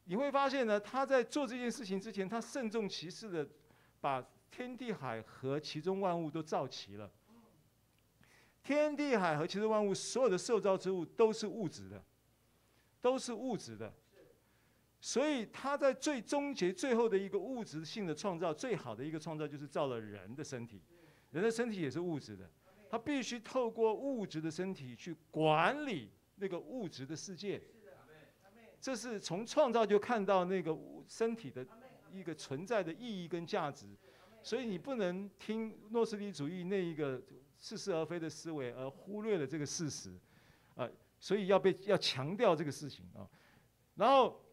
[0.05, 3.47] 你会发现呢，他在做这件事情之前，他慎重其事的
[4.01, 4.25] 把。
[4.55, 7.11] 天地海和其中万物都造齐了。
[8.63, 12.03] 天地海和其实万物，所有的受造之物都是物质的，
[13.01, 13.93] 都是物质的。
[15.01, 20.81] 所以他在最终结、最后的一个物质性的创造，最好的一个创造就是造了人的身体。
[21.33, 22.49] 人的身体也是物质的，
[22.89, 27.61] 他必须透过物质的身体去管理那个物质的世界。
[28.81, 30.77] 这是从创造就看到那个
[31.09, 31.67] 身体的
[32.13, 33.87] 一个存在的意义跟价值。
[34.41, 37.21] 所以你不能听诺斯底主义那一个
[37.63, 40.11] 似是而非的思维，而忽略了这个事实，
[40.75, 40.91] 啊，
[41.21, 43.23] 所以要被要强调这个事情啊。
[43.95, 44.45] 然后，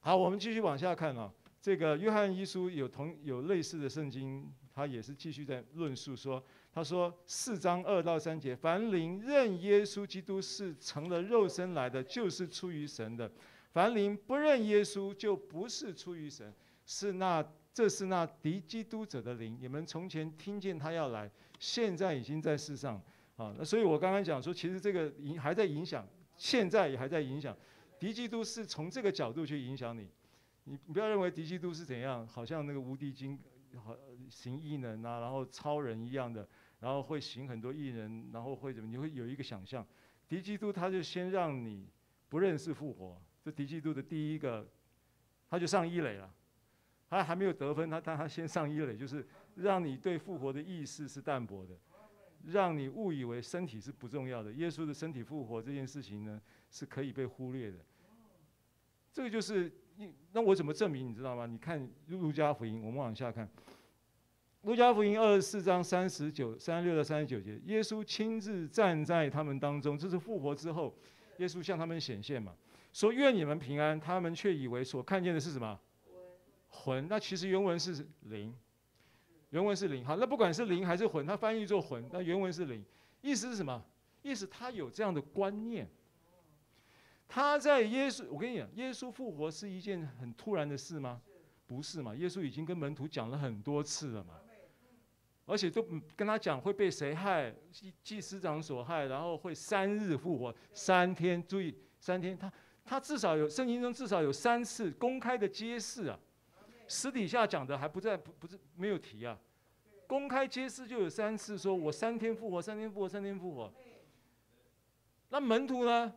[0.00, 1.32] 好，我们继续往下看啊。
[1.60, 13.30] 这个约翰一书有同有类似的圣经，他也是继续在论述说，他说四章二到三节，凡灵认耶稣基督是成了肉身来的，就是出于神的；
[13.70, 16.52] 凡灵不认耶稣，就不是出于神，
[16.84, 17.46] 是那。
[17.74, 21.28] 这是那敌基督者的灵，你们从前听见他要来，
[21.64, 23.02] 现在已经在世上，
[23.36, 26.06] 啊，那所以我刚刚讲说，其实这个影还在影响，
[26.36, 27.56] 现在也还在影响，
[27.98, 30.06] 敌基督是从这个角度去影响你，
[30.64, 33.38] 你不要认为敌基督是怎样，好像那个无敌金，
[33.82, 33.96] 好
[34.28, 36.46] 行异能啊，然后超人一样的，
[36.80, 39.86] 然后会行很多异能，然后会怎么，你会有一个想象，
[40.28, 41.88] 敌基督他就先让你
[42.28, 44.68] 不认识复活，这敌基督的第一个，
[45.48, 46.30] 他就上一垒了。
[47.06, 49.24] 他还没有得分，他他他先上一垒，就是
[49.54, 51.74] 让你对复活的意识是淡薄的，
[52.44, 54.52] 让你误以为身体是不重要的。
[54.52, 56.40] 耶稣的身体复活这件事情呢，
[56.70, 57.78] 是可以被忽略的。
[59.12, 59.72] 这个就是，
[60.32, 61.08] 那我怎么证明？
[61.08, 61.46] 你知道吗？
[61.46, 63.48] 你看路加福音，我们往下看。
[64.62, 70.96] 路加福音二十四章三十九、三十六到三十九节，耶稣亲自站在他们当中，这是复活之后，
[71.36, 72.54] 耶稣向他们显现嘛，
[72.92, 74.00] 说愿你们平安。
[74.00, 75.78] 他们却以为所看见的是什么？
[76.70, 78.52] 魂，那其实原文是灵，
[79.54, 80.04] 原文是灵。
[80.04, 82.84] 好，那不管是灵还是魂，它翻译做魂，那原文是灵，
[83.22, 83.80] 意思是什么？
[84.20, 85.88] 意思他有这样的观念。
[87.28, 91.22] 他在耶稣，我跟你讲，耶稣复活是一件很突然的事吗？
[91.68, 92.16] 不是嘛？
[92.16, 94.34] 耶稣已经跟门徒讲了很多次了嘛，
[95.46, 95.80] 而且都
[96.16, 102.52] 跟他讲会被谁害，祭祭司长所害，然后会三日复活，三天，注意三天，他
[102.84, 106.18] 他至少有圣经中至少有三次公开的揭示啊。
[106.86, 109.38] 私底下讲的还不在，不不是没有提啊，
[110.06, 113.72] 公开揭示就有三次，说我三天复活，三天复活，三天复活。
[115.30, 116.12] 那门徒呢？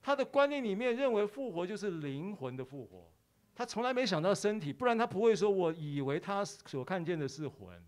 [0.00, 3.10] 他的观念里面认为复活就是灵魂的复活，
[3.54, 7.84] 他从来没想到身体，不然他不会说我以为他所看见的是魂，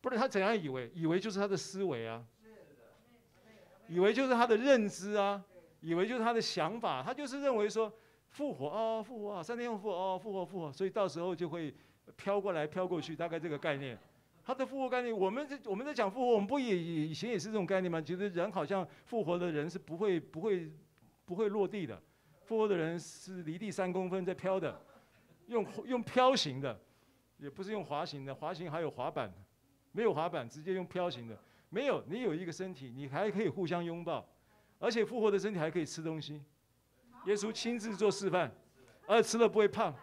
[0.00, 0.90] 不然他怎样以为？
[0.94, 2.24] 以为就是他的思维啊，
[3.86, 5.44] 以为就是他的认知啊，
[5.80, 7.92] 以为就是他的想法，他就是认为说。
[8.30, 9.42] 复活哦，复活啊！
[9.42, 11.74] 三天复活哦，复活复活，所以到时候就会
[12.16, 13.98] 飘过来飘过去，大概这个概念。
[14.42, 18.00] 他的复活概念，我们这我们在讲复活，我们不也以前也是这种概念吗？
[18.00, 20.72] 觉得人好像复活的人是不会不会
[21.24, 22.00] 不会落地的，
[22.44, 24.80] 复活的人是离地三公分在飘的，
[25.46, 26.80] 用用飘行的，
[27.36, 29.32] 也不是用滑行的，滑行还有滑板，
[29.92, 32.02] 没有滑板直接用飘行的，没有。
[32.08, 34.26] 你有一个身体，你还可以互相拥抱，
[34.78, 36.42] 而且复活的身体还可以吃东西。
[37.26, 38.50] 耶稣亲自做示范，
[39.06, 39.94] 而吃了不会胖，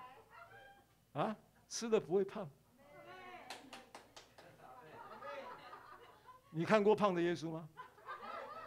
[1.13, 1.35] 啊，
[1.67, 2.49] 吃了不会胖。
[6.51, 7.67] 你看过胖的耶稣吗？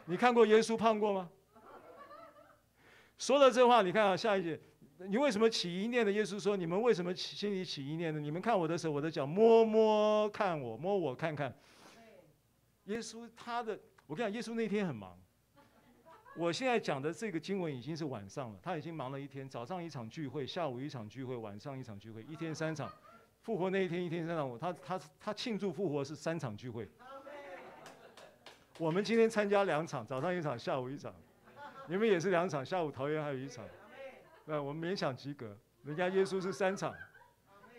[0.04, 1.30] 你看过耶稣胖过吗？
[3.18, 4.60] 说了这话，你看啊，下一节，
[4.98, 6.10] 你为什么起疑念的？
[6.10, 8.18] 耶稣说：“你们为什么起心里起疑念呢？
[8.18, 11.54] 你们看我的手，我的脚，摸摸看我，摸我看看。”
[12.86, 15.18] 耶稣他的，我跟你讲，耶稣那天很忙。
[16.40, 22.90] 我现在讲的这个经文已经是晚上了，他已经忙了一天，早上一场聚会，下午一场聚会，晚上一场聚会，一天三场。
[23.42, 26.88] 复活那一天，一天三场，他他他庆祝复活是三场聚会。
[28.78, 31.14] 我们今天参加两场，早上一场，下午一场。
[31.88, 33.62] 你们也是两场，下午桃园还有一场，
[34.46, 35.54] 那我们勉强及格。
[35.82, 36.94] 人家耶稣是三场，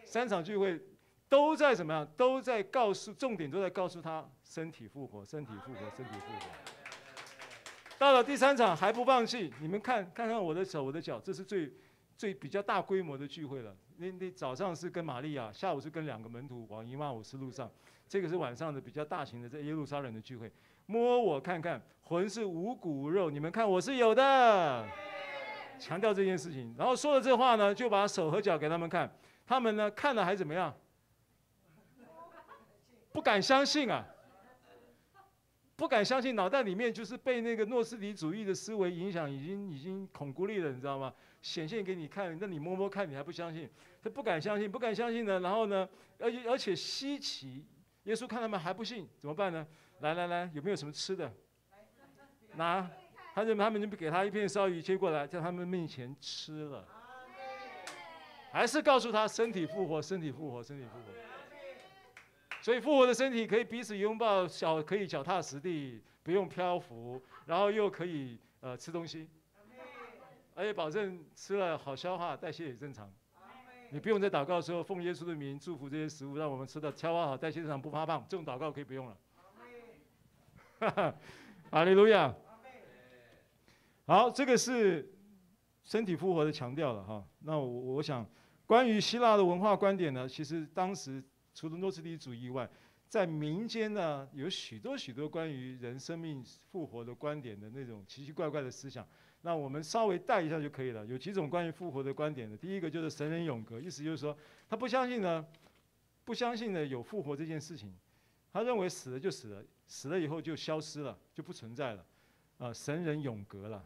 [0.06, 0.80] 三场聚会
[1.28, 2.08] 都在怎么样？
[2.16, 6.71] 都在告诉，重点都在告诉他身体复活，身体复活，身体复活。
[8.02, 11.72] 到了第三场还不放弃，你们看看看我的手，我的脚，这是最
[12.18, 13.76] 最比较大规模的聚会了。
[13.98, 17.70] 那那早上是跟玛利亚，下午是跟两个门徒往伊万五斯路上，
[18.08, 20.52] 这个是晚上的比较大型的在耶路撒冷的聚会。
[20.88, 24.84] 摸我看看，魂是无骨无肉，你们看我是有的，
[25.78, 26.74] 强调这件事情。
[26.76, 30.76] 然后说了这话呢，就把手和脚给他们看，他们呢看了还怎么样？
[33.12, 34.04] 不敢相信啊，
[35.82, 41.12] 不敢相信，脑袋里面就是被那个诺斯底主义的思维影响，已经已经恐孤立了，你知道吗？
[41.42, 43.68] 显现给你看，那你摸摸看，你还不相信？
[44.00, 45.40] 他不敢相信，不敢相信呢。
[45.40, 47.66] 然后呢，而且而且稀奇，
[48.04, 49.66] 耶稣看他们还不信，怎么办呢？
[50.02, 51.34] 来来来，有没有什么吃的？
[52.54, 52.88] 拿，
[53.34, 56.88] 他就他们就给他一片烧鱼切过来，在他们面前吃了，
[58.52, 61.31] 还是告诉他身体复活，身体复活，身体复活。
[62.62, 69.28] 所以复活的身体可以彼此拥抱，脚可以脚踏实地，不用漂浮，然后又可以呃吃东西，
[70.54, 73.12] 而且保证吃了好消化，代谢也正常。
[73.90, 78.24] 你不用在祷告的时候奉耶稣的名祝福这些食物，让我们吃的消化好，代谢正常，不发胖。
[78.30, 79.18] 这种祷告可以不用了。
[80.80, 81.16] 哈哈，
[81.72, 82.34] 哈利路亚。
[84.06, 85.12] 好，这个是
[85.84, 87.26] 身体复活的强调了哈。
[87.40, 88.26] 那我我想，
[88.66, 91.22] 关于希腊的文化观点呢，其实当时
[91.54, 92.70] 除了诺斯底主义以外，
[93.08, 99.08] 在民间呢有许多许多关于人生命复活的观点的那种奇奇怪怪的思想。
[99.42, 101.06] 那我们稍微带一下就可以了。
[101.06, 104.38] 有几种关于复活的观点的，第一个就是神人永隔，意思就是说
[104.70, 105.46] 他不相信呢，
[106.24, 107.94] 不相信呢有复活这件事情，
[108.54, 109.64] 他认为死了就死了。
[109.88, 112.06] 死了以后就消失了，就不存在了，
[112.60, 113.86] 啊、神人永隔了，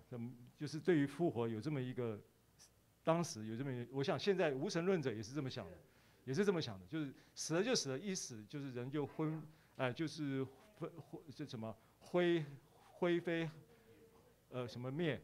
[0.56, 2.22] 就是对于复活有这么一个，
[3.04, 5.76] 当时有这么一个，我想现在无神论者也是这么想的，
[6.26, 9.42] 也是这么想的，就是死了就死了，一死就是人就昏，
[9.78, 12.44] 哎、就是灰灰这什么灰
[12.84, 13.50] 灰飞，
[14.50, 15.22] 呃，什么灭，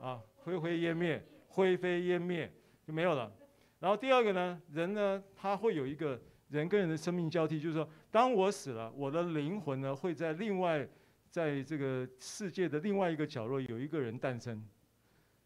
[0.00, 2.50] 啊，灰灰烟灭，灰飞烟灭
[2.86, 3.30] 就没有了。
[3.78, 6.18] 然后第二个呢，人呢他会有一个。
[6.52, 10.86] 人跟人的生命交替，就是说，当我死了，我的灵魂呢会在另外，
[11.30, 14.62] 在这个世界的另外一个角落有一个人诞生，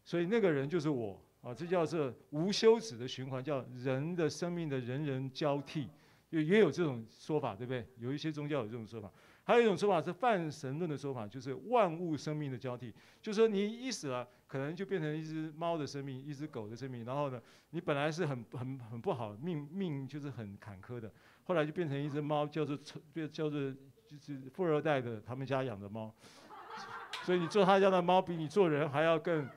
[0.03, 1.17] 所以那个人就是我
[1.47, 5.87] 啊，这叫做无休止的循环，叫人的生命的人人交替，
[6.29, 7.87] 也也有这种说法，对不对？
[7.99, 9.09] 有一些宗教有这种说法。
[9.45, 21.09] 还有一种说法是泛神论的说法，就是万物生命的交替，就是说你一死了，可能就变成一只猫的生命，一只狗的生命，然后呢，你本来是很很很不好命命就是很坎坷的，
[21.45, 22.75] 后来就变成一只猫，叫做
[23.31, 23.51] 叫做
[24.05, 26.13] 就是富二代的他们家养的猫，
[27.23, 29.47] 所以你做他家的猫比你做人还要更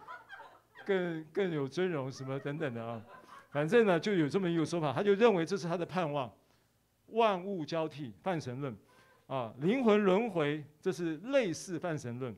[0.85, 3.03] 更更有尊荣什么等等的啊，
[3.51, 6.33] 反正呢就有这么一个说法，他就认为这是他的盼望，
[7.09, 8.76] 万物交替，泛神论。
[9.26, 12.35] 啊，灵魂轮回，这是类似泛神论。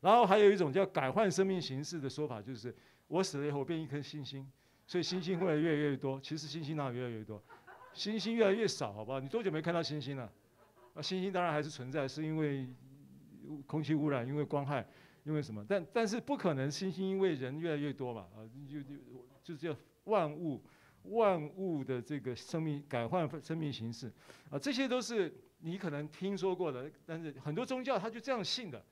[0.00, 2.74] 然后还有一种叫改换生命形式的说法，就是
[3.06, 4.44] 我死了以后变一颗星星，
[4.84, 6.20] 所以星星会越来越多。
[6.20, 7.40] 其实星星哪有越来越多？
[7.92, 9.20] 星星越来越少，好不好？
[9.20, 10.24] 你多久没看到星星了？
[10.94, 12.68] 啊，星星当然还是存在，是因为
[13.64, 14.84] 空气污染，因为光害，
[15.26, 15.62] 因为什么？
[15.68, 18.26] 但但是不可能星星因为人越来越多嘛？
[18.34, 18.94] 啊，就就
[19.42, 20.62] 就是叫万物
[21.02, 24.10] 万物的这个生命改换生命形式
[24.48, 25.30] 啊，这些都是。
[25.60, 28.84] 你可能听说过的，但是很多宗教他就这样信的，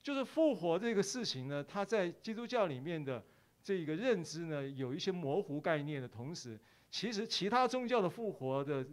[0.00, 3.22] 就是复活这个事情呢，它在基督教里面的
[3.64, 6.58] 这个认知呢，有一些模糊概念的同时，
[6.88, 8.86] 其实其他宗教的复活的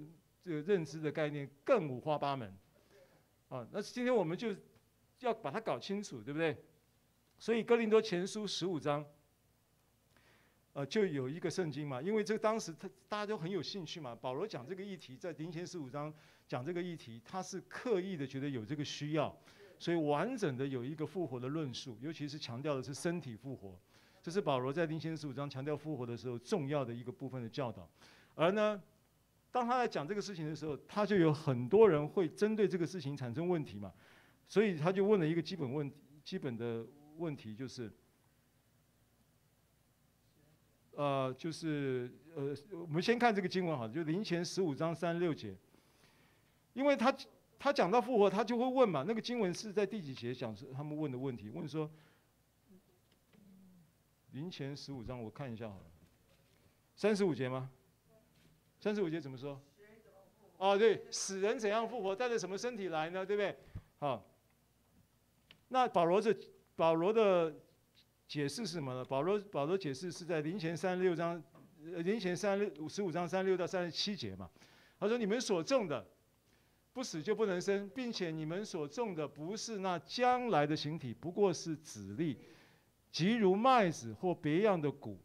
[0.43, 2.51] 这个认知的概念更五花八门，
[3.49, 4.53] 啊，那今天我们就
[5.19, 6.57] 要把它搞清楚，对不对？
[7.37, 9.05] 所以哥林多前书十五章，
[10.73, 16.13] 呃，就有一个圣经嘛，因为这个当时他大家都很有兴趣嘛，保罗讲这个议题在林前十五章。
[16.47, 19.35] 讲这个议题，他是刻意的觉得有这个需要，
[19.79, 23.75] 所以完整的有一个复活的论述，尤其是强调的是身体复活，
[24.21, 27.89] 这是保罗在林前十五章强调复活的时候重要的一个部分的教导。
[28.35, 28.79] 而呢，
[29.49, 33.91] 当他在讲这个事情的时候，他就有很多人会针对这个事情产生问题嘛，
[34.47, 36.85] 所以他就问了一个基本问题，基本的
[37.17, 37.91] 问题就是，
[40.91, 45.55] 呃，就是呃，我们先看这个经文好，就林前十五章三十六节，
[46.73, 47.15] 因为他
[47.57, 51.89] 他讲到复活，他就会问嘛，那个经文是在第几节讲是他们问的问题，问说
[54.31, 55.85] 林前十五章我看一下好了，
[56.95, 57.69] 三十五节吗？
[58.79, 59.59] 三十五节怎么说？
[60.57, 63.25] 哦，对，死人怎样复活，带着什么身体来呢？
[63.25, 63.57] 对不对？
[63.97, 64.25] 好，
[65.67, 66.35] 那保罗这
[66.75, 67.53] 保罗的。
[68.27, 69.05] 解释是什么呢？
[69.05, 71.39] 保罗保罗解释是在林前三十六章，
[71.93, 74.49] 呃，林前三六十五章三十六到三十七节嘛。
[74.99, 76.03] 他说：“你们所种的，
[76.91, 82.39] 不死就不能生，并且你们所种的不是那将来的形体，不过是子粒，
[83.11, 85.19] 即如麦子或别样的谷。”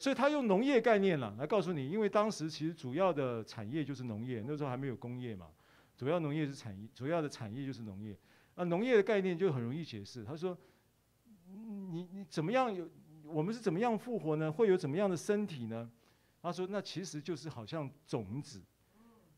[0.00, 5.50] 所以他用农业概念了来告诉你，因为当时其实主要的产业就是农业，那时候还没有工业嘛，
[5.94, 8.16] 主要农业是产业，主要的产业就是农业。
[8.56, 10.24] 那农业的概念就很容易解释。
[10.24, 10.58] 他说。
[11.88, 12.86] 你你怎么样有？
[13.24, 14.50] 我们是怎么样复活呢？
[14.50, 15.88] 会有怎么样的身体呢？
[16.42, 18.60] 他说，那其实就是好像种子，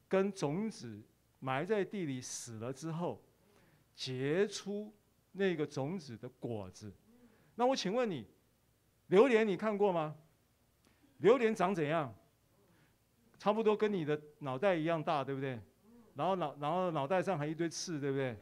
[0.08, 1.00] 跟种子
[1.38, 3.22] 埋在地里死了之后，
[3.94, 4.92] 结出
[5.32, 6.92] 那个种子的果子。
[7.54, 8.26] 那我请问你，
[9.08, 10.16] 榴莲你看过吗？
[11.18, 12.12] 榴莲长怎样？
[13.38, 15.60] 差不多跟你的脑袋一样大，对不对？
[16.14, 18.36] 然后脑然后脑袋上还一堆刺，对不对？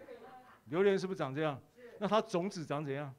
[0.66, 1.60] 榴莲是不是长这样？
[1.98, 3.14] 那它种子长怎样？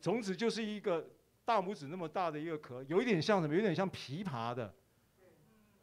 [0.00, 1.08] 种子就是一个
[1.44, 3.54] 大拇指那么大的一个壳，有一点像什么？
[3.54, 4.74] 有点像枇杷的，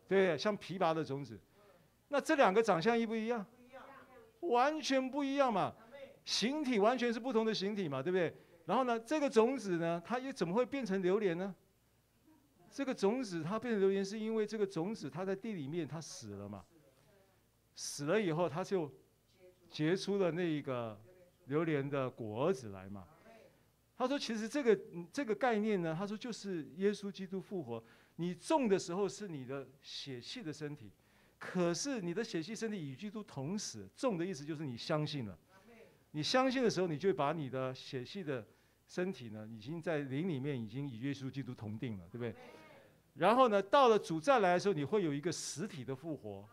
[0.07, 1.39] 对，像枇杷的种子。
[2.09, 3.45] 那这两个长相一不一样？
[4.41, 5.73] 完全不一样嘛，
[6.25, 8.35] 形体完全是不同的形体嘛，对不对？
[8.65, 11.55] 然后呢，这个种子呢，它又怎么会变成榴莲呢？
[12.69, 16.63] 这个种子它变成榴莲，是因为这个种子它在地里面它死了嘛，
[17.81, 18.91] 死了以后他就
[19.69, 20.99] 结出了那一个
[21.45, 23.07] 榴莲的果子来嘛。
[23.95, 24.77] 他说：“其实这个
[25.13, 27.81] 这个概念呢，他说就是耶稣基督复活。
[28.17, 30.91] 你种的时候是你的血气的身体，
[31.37, 33.87] 可是你的血气身体与基督同死。
[33.95, 35.39] 种的意思就是你相信了，
[36.11, 38.45] 你相信的时候，你就把你的血气的
[38.87, 42.35] 身体呢，已经在灵里面已经与耶稣基督同定了，对不对？
[43.15, 46.47] 然后呢，到了主再来的时候，你会有一个实体的复活，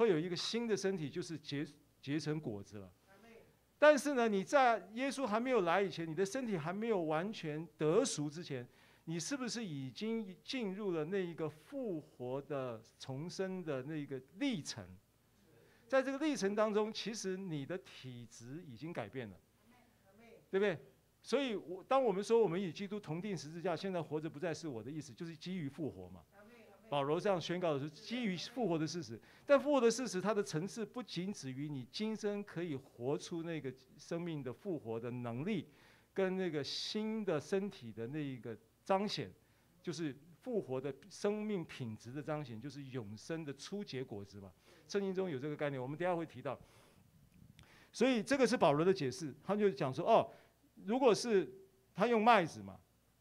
[0.00, 1.66] 会有一个新的身体，就是结
[2.00, 2.90] 结成果子了。”
[3.78, 8.66] 但是呢，你在耶稣还没有来以前，你的身体还没有完全得熟之前，
[9.04, 14.82] 你是不是已经进入了那一个复活的重生的那个历程？
[15.86, 19.36] 在这个历程当中，其实你的体质已经改变了，
[20.50, 20.78] 对不对？
[21.22, 26.24] 所以，我当我们说我们与基督同定十字架，现在活着不再是我的意思，就是基于复活嘛。
[26.90, 35.68] 保罗这样宣告的是基于复活的事实，但复活的事实，它的层次不仅止于你今生可以活出那个生命的复活的能力，
[36.12, 39.30] 跟那个新的身体的那一个彰显，
[39.80, 40.12] 就是
[40.42, 44.50] 复活的生命品质的彰显，就是永生的初结果子嘛。
[44.88, 46.58] 圣经中有这个概念，我们等下会提到。
[47.92, 50.28] 所以这个是保罗的解释，他就讲说，哦，
[50.84, 51.48] 如果是
[51.94, 52.80] 他用麦子嘛，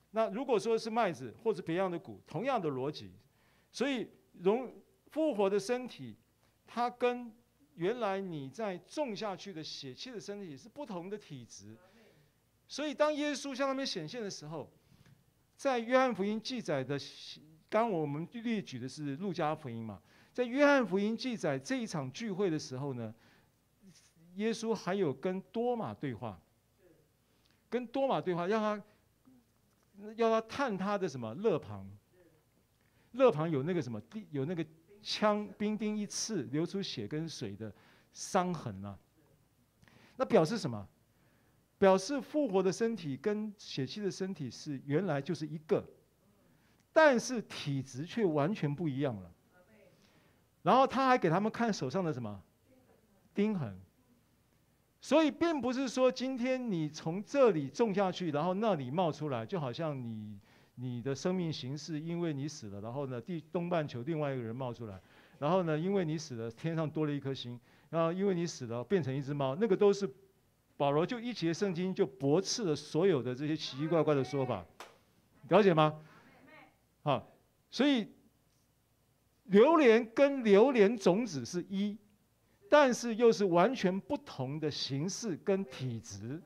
[0.09, 3.13] 那如果说是麦子或者别样的谷，同样的逻辑。
[3.71, 4.07] 所以，
[4.41, 4.73] 荣
[5.11, 6.15] 复活的身体，
[6.65, 7.31] 它跟
[7.75, 11.77] 原来你在种下去的血气的身体是不同的体质。
[12.67, 14.71] 所以，当耶稣向他们显现的时候，
[15.55, 16.99] 在约翰福音记载的，
[17.69, 20.01] 刚我们列举的是路加福音嘛，
[20.33, 23.13] 在约翰福音记载这一场聚会的时候呢，
[24.35, 26.39] 耶稣还有跟多马对话，
[27.69, 31.89] 跟多马对话，让他要他探他的什么肋旁。
[33.13, 34.01] 肋旁有那个什么，
[34.31, 34.65] 有那个
[35.01, 37.73] 枪兵丁一刺流出血跟水的
[38.13, 38.97] 伤痕啊。
[40.15, 40.87] 那表示什么？
[41.77, 45.83] 表示复活的身体跟血气的身体是原来就是一个，
[46.91, 49.31] 但是体质却完全不一样了。
[50.61, 52.43] 然后他还给他们看手上的什么
[53.33, 53.79] 钉痕。
[55.01, 60.37] 所以并不是说今天你从这里种下去，然后那里冒出来，就好像你。
[60.81, 64.97] 你的生命形式，因为你死了，然后呢，地东半球另外一个人冒出来，
[65.37, 67.59] 然后呢，因为你死了，天上多了一颗星，
[67.89, 70.09] 然后因为你死了，变成一只猫，那个都是
[70.77, 74.65] 保罗就一节圣经就驳斥了所有的这些奇奇怪怪的说法，
[75.49, 75.99] 了解吗？
[77.03, 77.29] 好，
[77.69, 78.07] 所以
[79.45, 81.97] 榴莲跟榴莲种子是一，
[82.69, 86.41] 但是又是完全不同的形式跟体质，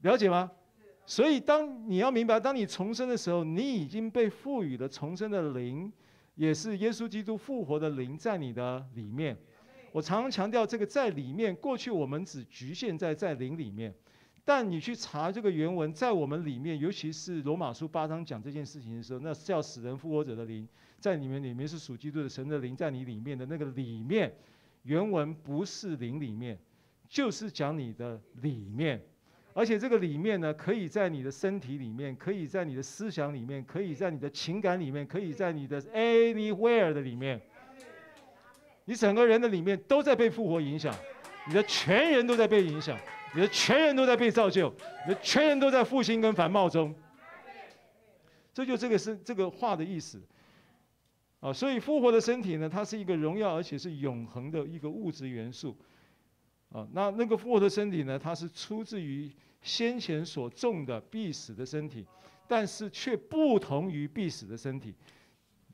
[0.00, 0.50] 了解吗？
[1.14, 5.92] 所以，当你要明白，当你重生的时候，你已经被赋予了重生的灵，
[6.36, 9.36] 也是耶稣基督复活的灵在你的里面。
[9.92, 13.94] 我常常强调这个在里面，过去我们只局限在在灵里面，
[14.42, 20.66] 但你去查这个原文，在我们里面，尤其是罗马书八章讲这件事情的时候，那叫死人复活者的灵，
[20.98, 24.34] 在你们里面是属基督的神的灵，在你里面的那个里面，
[24.84, 26.58] 原文不是灵里面，
[27.06, 28.98] 就是讲你的里面，
[29.54, 37.40] 而且这个里面呢，可以在你的身体里面，可以在你的思想里面，可以在你的情感里面，可以在你的 anywhere 的里面，
[38.84, 40.94] 你整个人的里面都在被复活影响，
[41.46, 42.98] 你的全人都在被影响。
[43.34, 44.68] 你的全人都在被造就，
[45.06, 46.94] 你的全人都在复兴跟繁茂中，
[48.52, 50.20] 这就这个是这个话的意思，
[51.40, 55.74] 啊，所以复活的身体呢，它是一个荣耀而且是永恒的一个物质元素，
[56.72, 62.06] 啊，那那个复活的身体呢，它是出自于先前所种的必死的身体，
[62.48, 64.94] 但是却不同于必死的身体。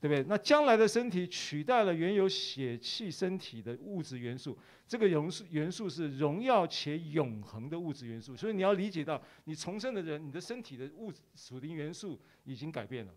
[0.01, 0.25] 对不对？
[0.29, 8.37] 那将来的身体取代了原有血气身体的物质元素，这个元素元素是荣耀且永恒的物质元素。
[8.37, 13.13] 所以你要理解到，你重生的人，你的身体的物质属灵元素已经改变了。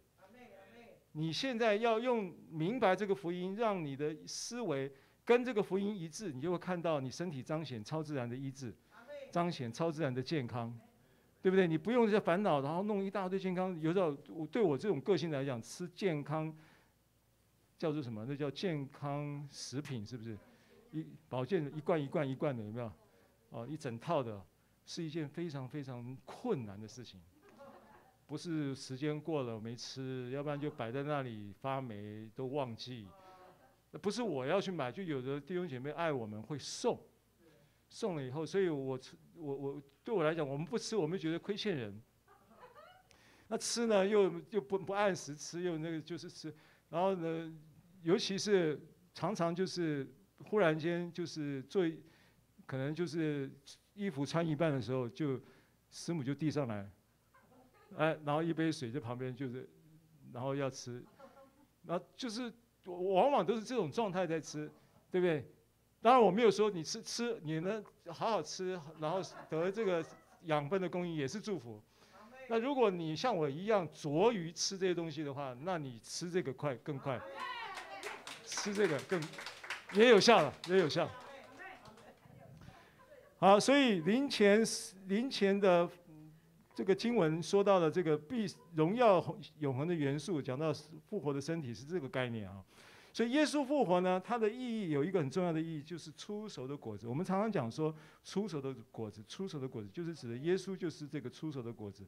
[1.11, 4.91] 你现在要用明白这个福音，让你的思维
[5.32, 8.75] 跟这个福音一致，你就会看到你身体彰显超自然的医治，
[9.32, 10.77] 彰显超自然的健康，
[11.41, 11.65] 对不对？
[11.65, 13.79] 你不用这些烦恼，然后弄一大堆健康。
[13.79, 16.53] 有时候我对我这种个性来讲，吃健康。
[17.77, 18.25] 叫做什么？
[18.27, 20.38] 那叫健康食品，是不是？
[20.91, 22.91] 一保健一罐一罐一罐的，有没有？
[23.51, 24.39] 哦，一整套的，
[24.86, 27.19] 是一件非常非常困难的事情。
[28.27, 33.07] 不是时间过了没吃，要不然就摆在那里发霉都忘记。
[33.92, 37.00] 那不是我要去买，就有的弟兄姐妹爱我们会送，
[37.89, 42.02] 送了以后，所以我吃我我对我来讲，我们不吃，我们觉得亏欠人。
[43.48, 46.54] 那吃呢，又又不不按时吃，又那个就是吃，
[46.89, 47.54] 然后呢？
[48.04, 48.82] 尤其是
[49.14, 50.12] 常常就是
[50.46, 51.88] 忽然间就是做，
[52.66, 53.48] 可能就是
[53.94, 55.39] 衣服穿一半的时候，就
[55.92, 56.92] 师母就递上来，
[57.96, 59.70] 哎，然后一杯水在旁边就是，
[60.34, 61.06] 然后要吃，
[61.86, 62.52] 然后就是
[62.86, 64.69] 往往都是这种状态在吃，
[65.11, 65.45] 对不对？
[66.01, 70.03] 当然我没有说你吃吃你能好好吃，然后得这个
[70.45, 71.82] 养分的供应也是祝福。
[72.47, 77.21] 那如果你像我一样着于吃这些东西的话，那你吃这个快更快。
[78.43, 79.21] 吃这个更
[79.93, 81.09] 也有效了，也有效。
[83.39, 84.61] 好，所以零钱
[85.07, 85.89] 零钱的
[86.82, 89.23] 这个经文说到的这个必荣耀
[89.59, 90.73] 永恒的元素，讲到
[91.07, 92.59] 复活的身体是这个概念啊。
[93.13, 97.07] 所以耶稣复活呢，它的意义有一个很重要的意义，就是出熟的果子。
[97.07, 102.03] 我们常常讲说出熟的果子，出熟的果子就是指的耶稣就是这个出熟的果子。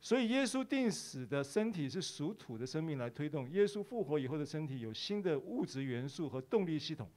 [0.00, 7.08] 所以，耶稣定死的身体是属土的生命来推动；耶稣复活以后的身体有新的物质元素和动力系统。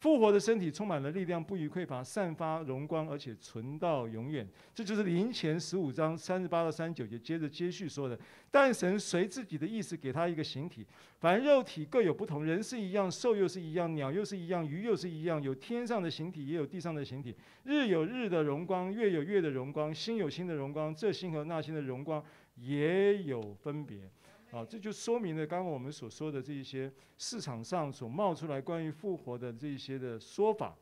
[0.00, 4.48] 复活的身体充满了力量，不虞匮乏，散发荣光，而且存到永远。
[4.74, 8.18] 这就是林前十五章三十八到三十九节接着接续说的。
[8.50, 10.86] 但神随自己的意思给他一个形体，
[11.18, 17.36] 凡肉体各有不同，人是一样，兽又是一样，鸟又是一样，鱼又是一样，有天上的形体，也有地上的形体。
[17.64, 22.24] 日有日的荣光，月有月的荣光，星有星的荣光，这星和那星的荣光
[22.56, 24.10] 也有分别。
[24.50, 30.76] 啊，这就说明了刚刚我们所说的这一些市场上所冒出来关于复活的这一些的说法，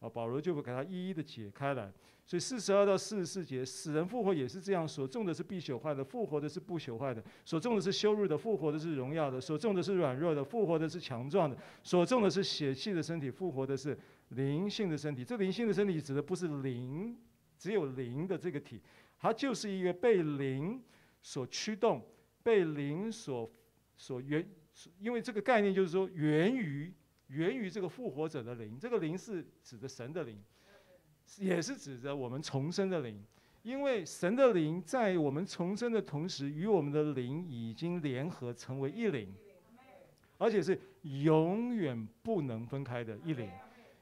[0.00, 1.90] 啊，保罗就会给他一一的解开来。
[2.26, 13.98] 所以四十二到四十四节，死人复活也是这样，所种的是必朽坏的，复活的是不朽坏的；所种的是羞辱的，复活的是荣耀的；所种的是软弱的，复活的是强壮的；所种的是血气的身体，复活的是
[14.30, 15.22] 灵性的身体。
[15.22, 17.14] 这灵性的身体指的不是灵，
[17.58, 18.80] 只有灵的这个体，
[19.18, 20.82] 它就是一个被灵
[21.20, 22.02] 所驱动。
[22.44, 23.50] 被灵所
[23.96, 24.48] 所源，
[25.00, 26.92] 因为这个概念就是说源于
[27.28, 30.38] 源于这个复活者的灵，这个灵是指的神的灵，
[31.38, 33.20] 也是指着我们重生的灵。
[33.62, 39.34] 因为神的灵在我们重生的同时，与我们的灵已经联合成为一灵，
[40.36, 43.48] 而且是永远不能分开的一灵。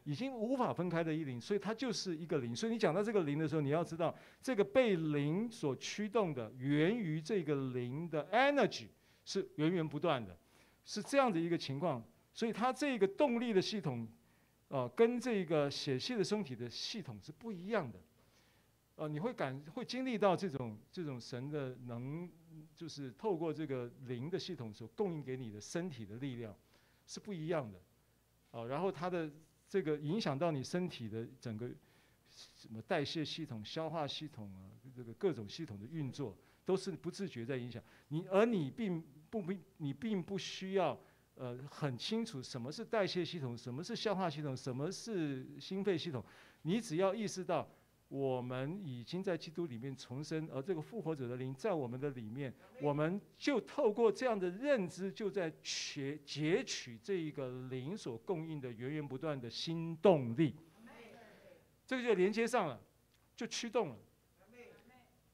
[0.04, 2.56] 已经无法分开的一灵，所以它就是一个灵。
[2.56, 8.88] 所以你讲到这个灵的时候，你要知道，这个被灵所驱动的，源于这个灵的 energy
[9.24, 10.36] 是源源不断的，
[10.84, 12.02] 是这样的一个情况。
[12.32, 14.08] 所以它这个动力的系统，
[14.68, 18.00] 呃，跟这个血气的身体的系统是不一样的。
[18.96, 22.28] 呃，你会感会经历到这种这种神的能，
[22.74, 26.52] 就是透过这个灵的系统所供应给你的身体的力量
[27.06, 27.80] 是不一样的。
[28.50, 29.30] 啊、然后它的。
[29.72, 31.66] 这个影响到你身体的整个
[32.28, 37.82] 什么代谢系统、消化系统啊，这个各种系统的运作都是不自觉在影响。
[38.08, 41.00] 你，而你并不不，你并不需要
[41.36, 46.22] 呃很清楚什么是代谢系统、什么是消化系统、什么是心肺系统，
[46.60, 47.66] 你只要意识到
[48.12, 60.54] 我们已经在基督里面重生，而这个复活者的灵在我们的里面，我们就透过这样的认知，就在取截取这一个灵所供应的源源不断的新动力，
[61.86, 62.78] 这个就连接上了，
[63.34, 63.96] 就驱动了，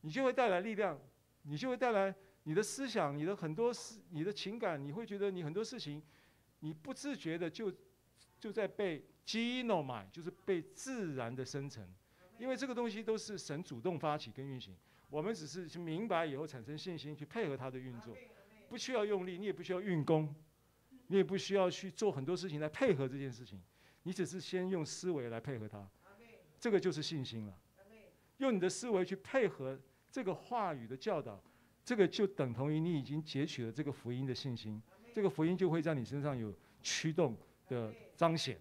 [0.02, 0.96] 你就会带来力量，
[1.42, 2.14] 你就会带来
[2.44, 6.00] 你的思想，你的很多事，你的情感，你会觉得你很多事情，
[6.60, 7.74] 你不自觉的就
[8.38, 11.84] 就在被 ginomai，就是被自然的生成。
[12.38, 14.74] 因为这个东西都是神主动发起跟运行，
[15.10, 18.16] 我们只是去明白以后产生信心去配合他的运作，
[18.68, 20.34] 不需要用力，你也不需要运功，
[21.08, 23.60] 你也不需要去做很多事情来配合这件事情，
[24.04, 25.86] 你只是先用思维来配合它，
[26.60, 27.58] 这个就是信心了。
[28.36, 29.78] 用你的思维去配合
[30.10, 31.42] 这个话语的教导，
[31.84, 34.80] 这个就等同于你已经截取了这个福音的信心，
[35.12, 37.36] 这个福音就会在你身上有驱动
[37.66, 38.60] 的彰显。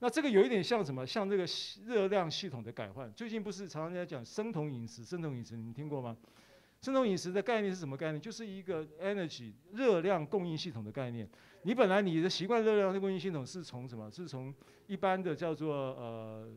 [0.00, 1.04] 那这个有一点像什么？
[1.06, 1.44] 像这个
[1.84, 3.12] 热量系统的改换。
[3.14, 5.04] 最近不是常常在讲生酮饮食？
[5.04, 6.16] 生酮饮食你听过吗？
[6.80, 8.20] 生酮饮食的概念是什么概念？
[8.20, 11.28] 就是一个 energy 热量供应系统的概念。
[11.62, 14.08] 你本来你的习惯热量的供应系统是从什么？
[14.08, 14.54] 是从
[14.86, 16.48] 一般的叫做呃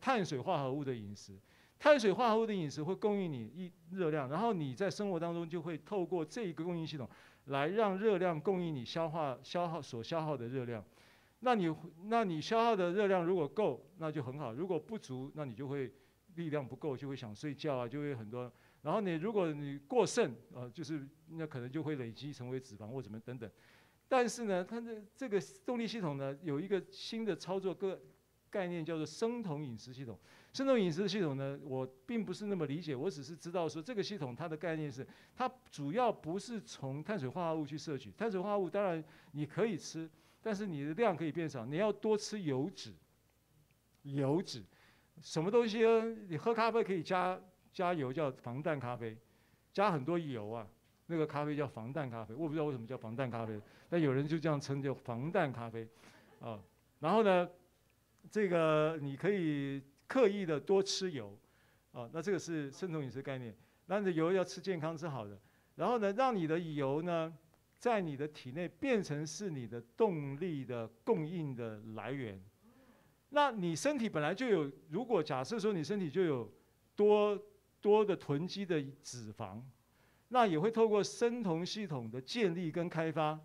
[0.00, 1.38] 碳水化合物的饮食。
[1.78, 7.08] 碳水化合物的饮食会供应你一热量，然后你在生活当中就会透过这一个供应系统
[7.44, 10.84] 来让热量供应你消化消耗所消耗的热量。
[11.40, 11.74] 那你
[12.04, 15.90] 那你消耗的热量如果够，那就很好；如果不足，那你就会
[16.34, 18.52] 力量不够，就会想睡觉啊，就会很多。
[18.82, 23.50] 然后你如果你过剩啊，就是那可能就会累积成为脂肪或什么等等。
[24.06, 27.98] 但是呢，它的这个动力系统呢，有一个新的操作个
[28.50, 30.18] 概念叫做生酮饮食系统。
[30.52, 40.10] 生酮饮食系统呢，我并不是那么理解，我只是知道说这个系统它的概念是，它主要不是从碳水化合物去摄取，碳水化合物当然你可以吃。
[40.42, 42.94] 但是你的量可以变少，你要多吃油脂。
[44.02, 44.64] 油脂，
[45.20, 46.16] 什么东西呢？
[46.26, 47.38] 你喝咖啡可以加
[47.70, 49.14] 加油，叫防弹咖啡，
[49.74, 50.66] 加很多油啊，
[51.04, 52.32] 那个咖啡叫防弹咖啡。
[52.32, 53.60] 我不知道为什么叫防弹咖啡，
[53.90, 55.86] 但有人就这样称叫防弹咖啡，
[56.40, 56.58] 啊。
[56.98, 57.46] 然后呢，
[58.30, 61.36] 这个你可以刻意的多吃油，
[61.92, 63.54] 啊，那这个是生酮饮食概念。
[63.84, 65.38] 那你的油要吃健康吃好的，
[65.74, 67.30] 然后呢，让你的油呢。
[67.80, 72.38] 在你的体内变成是你的动力的供应的来源，
[73.30, 76.52] 那你身体本来就有，如果假设说你身体就有
[76.94, 77.42] 多
[77.80, 79.62] 多的囤积的脂肪，
[80.28, 83.40] 那也会透过生酮系统的建立跟开发，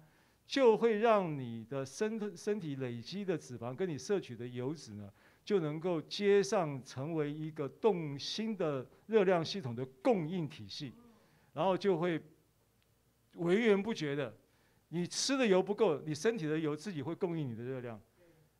[0.45, 5.09] 就会让你的身身体累积的脂肪跟你摄取的油脂呢，
[5.45, 10.93] 就能够接上成为一个动新的热量系统的供应体系，
[11.53, 12.21] 然后就会。
[13.37, 14.33] 源源不绝的，
[14.89, 17.99] 你吃的油不够，你身体的油自己会供应你的热量，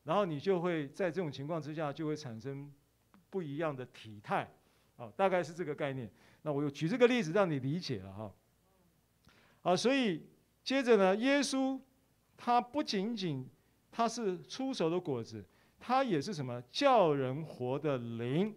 [0.04, 2.72] 然后你就会在这种情况之下就会产生
[3.30, 4.52] 不一样的体态，
[4.98, 6.12] 啊，大概是这个概念。
[6.42, 8.34] 那我又举这个例子让你理解了哈。
[9.62, 10.26] 啊，所以
[10.64, 11.80] 接着呢，耶稣
[12.36, 13.50] 他不仅仅
[13.92, 15.44] 他是出手的果子，
[15.80, 18.54] 他也是什么叫人活的灵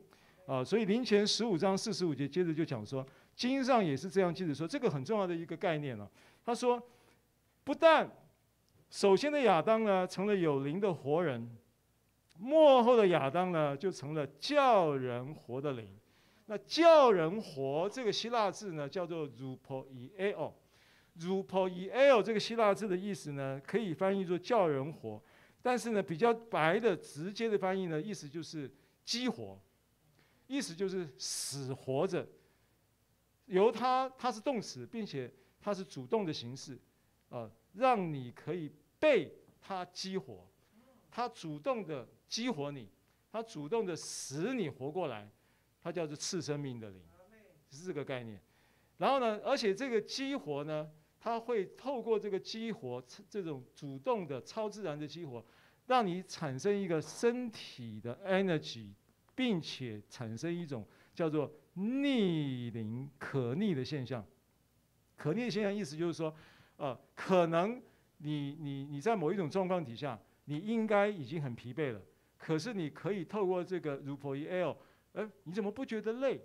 [0.46, 0.64] 啊。
[0.64, 3.06] 所以灵前十五章四十五节接着就讲说。
[3.38, 6.10] 经上也是这样记着说，这个很重要的一个概念了、啊。
[6.44, 6.82] 他说，
[7.62, 8.10] 不但
[8.90, 11.48] 首先的亚当呢成了有灵的活人，
[12.36, 15.96] 末后的亚当呢就成了叫人活的灵。
[16.46, 20.52] 那叫人活这个希腊字呢叫做 rupoieo。
[21.20, 25.22] rupoieo 这个希腊字的意思呢可以翻译作叫人活，
[25.62, 28.68] 但是呢比较白的直接的翻译呢意思就是
[29.04, 29.60] 激活，
[30.48, 32.26] 意思就是死活着。
[33.48, 36.74] 由它，它是动词，并且它是主动的形式，
[37.30, 40.46] 啊、呃，让你可以被它激活，
[41.10, 42.90] 它主动的激活你，
[43.32, 45.30] 它主动的使你活过来，
[45.80, 47.02] 它叫做次生命的灵，
[47.70, 48.38] 是这个概念。
[48.98, 55.42] 然后呢，而且这个激活呢，它会透过这个激活，这种主动的超自然的激活，
[55.86, 58.92] 让你产生一个身体的 energy，
[59.34, 61.50] 并且产生一种叫做。
[61.78, 64.26] 逆龄可逆的现象，
[65.16, 66.34] 可逆的现象意思就是说，
[66.76, 67.80] 呃，可能
[68.16, 72.02] 你你你在某一种状况底下，你应该已经很疲惫了，
[72.36, 74.76] 可是你可以透过这个 rupoieo，
[75.12, 76.40] 哎，你怎么不觉得累？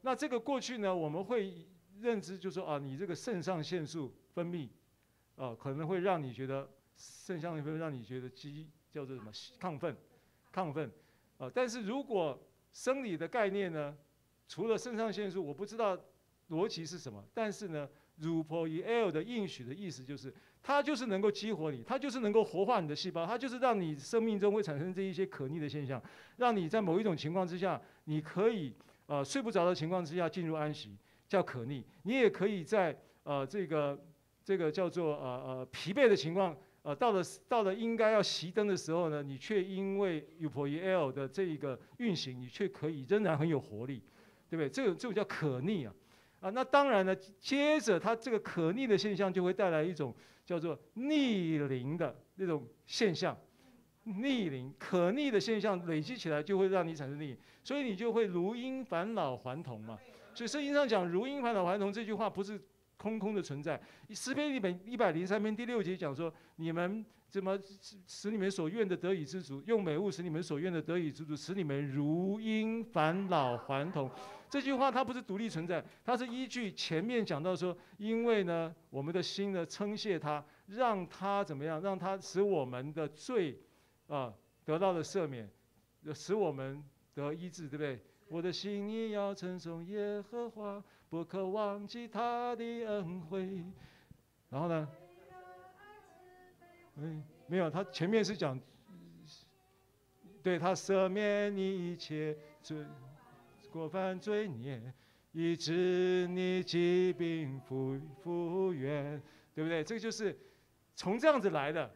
[0.00, 1.66] 那这个过去呢，我们会
[2.00, 4.66] 认知就说啊，你这个肾上腺素分泌，
[5.34, 6.66] 呃，可能会让你觉得
[6.96, 9.94] 肾上腺素让你觉得激叫做什么亢奋，
[10.50, 10.90] 亢奋，
[11.36, 13.94] 呃，但是如果生理的概念呢？
[14.50, 15.96] 除了肾上腺素，我不知道
[16.48, 17.24] 逻辑是什么。
[17.32, 17.88] 但是呢
[18.20, 26.02] ，UPL 的应许的意思就是，它就是能够激活你，它就是能够活化你的细胞，它就是让你生命中会产生这一些可逆的现象，
[26.38, 28.74] 让你在某一种情况之下，你可以
[29.06, 30.96] 呃睡不着的情况之下进入安息，
[31.28, 31.84] 叫可逆。
[32.02, 33.96] 你也可以在呃这个
[34.44, 44.02] 这个叫做呃呃疲惫的情况，呃到了到了应该要熄灯的时候呢，你却因为 u p o e l 的这一个运行，你却可以仍然很有活力，
[44.50, 44.68] 对不对？
[44.68, 45.94] 这个这种叫可逆啊。
[46.40, 53.36] 啊，那当然呢，接着它这个可逆的现象就会带来一种叫做逆龄的那种现象，
[54.04, 59.98] 逆龄可逆的现象累积起来就会让你产生逆龄，所以你就会如婴返老还童嘛。
[60.34, 62.58] 所以圣经上讲如婴返老还童这句话不是
[63.00, 63.80] 空空的存在。
[64.10, 67.58] 诗篇一百一百零三篇第六节讲说，你们怎么
[68.06, 74.10] 使你们所愿的得以知足，用美物使你们所愿的得以知足，使你们如婴返老还童。
[74.50, 83.58] 这句话它不是独立存在，它是依据前面讲到说，因为呢，我们的心呢称谢他，让他怎么样，让他使我们的罪
[84.08, 84.34] 啊
[84.64, 85.48] 得到了赦免，
[86.12, 86.84] 使我们
[87.14, 88.00] 得医治，对不对？
[88.28, 93.62] 我的心你要称颂耶和华，不可忘记他的恩惠。
[94.48, 94.88] 然后呢？
[96.96, 98.58] 嗯，没有，他前面是讲，
[100.42, 102.86] 对他赦免你一切罪。
[103.70, 104.82] 过犯罪孽，
[105.30, 109.22] 医治你疾病复复原，
[109.54, 109.84] 对不对？
[109.84, 110.36] 这个就是
[110.96, 111.88] 从这样子来的，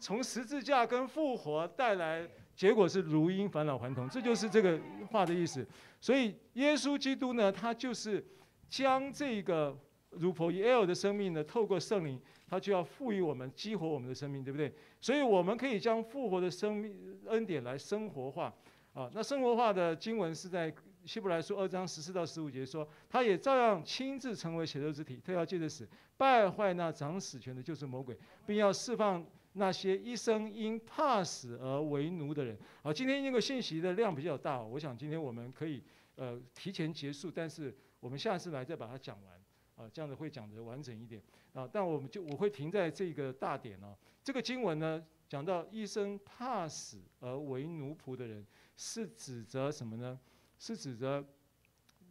[0.00, 4.80] 从十字架跟复活带来，结果是如婴返老还童，这就是这个
[5.12, 5.64] 话的意思。
[6.00, 8.24] 所以耶稣基督呢，他就是
[8.72, 9.78] 将这个
[10.12, 12.18] Eupoiel 的生命呢，透过圣灵，
[12.48, 14.72] 他就要赋予我们，激活我们的生命，对不对？
[14.98, 18.54] 所以我们可以将复活的生命恩典来生活化
[18.94, 19.10] 啊。
[19.12, 20.74] 那生活化的经文是在。
[21.04, 25.84] 希伯来书二章十四到十五节说，他也照样亲自成为血肉之体，他要借着死
[26.16, 28.16] 败坏那掌死权的，就是魔鬼，
[28.46, 32.56] 并要释放那些一生因怕死而为奴的人。
[32.84, 35.82] 好，今天因为信息的量比较大，我想今天我们可以
[36.14, 39.40] 呃提前结束，但是我们下次来再把它讲完
[39.76, 41.22] 啊，这样子会讲得完整一点
[41.52, 41.68] 啊。
[41.72, 43.96] 但我们就我会停在这个大点哦。
[44.24, 48.44] 这个经文呢讲到一生怕死而为奴仆的人，
[48.76, 50.18] 是指责什么呢？
[50.58, 51.24] 是指着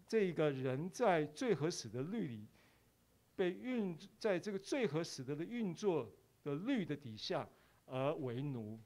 [0.08, 2.48] 这个人在罪和死的律里
[3.36, 6.10] 被运在这个罪和死的的运作
[6.44, 7.46] 的律的底下
[7.86, 8.80] 而为奴，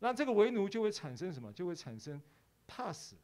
[0.00, 1.52] 那这个为奴就会产生什么？
[1.52, 2.20] 就会产生
[2.66, 3.14] 怕死。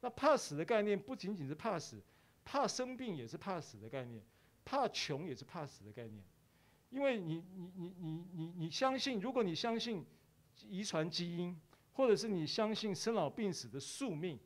[0.00, 2.00] 那怕死的概念不仅仅是怕死，
[2.50, 4.24] 怕生病也是怕死的概念，
[4.64, 6.24] 怕穷也是怕死的概念。
[6.88, 10.02] 因为你你你你你你相信，如果你相信
[10.66, 11.54] 遗传基因，
[11.92, 14.38] 或者是你相信生老病死的宿命。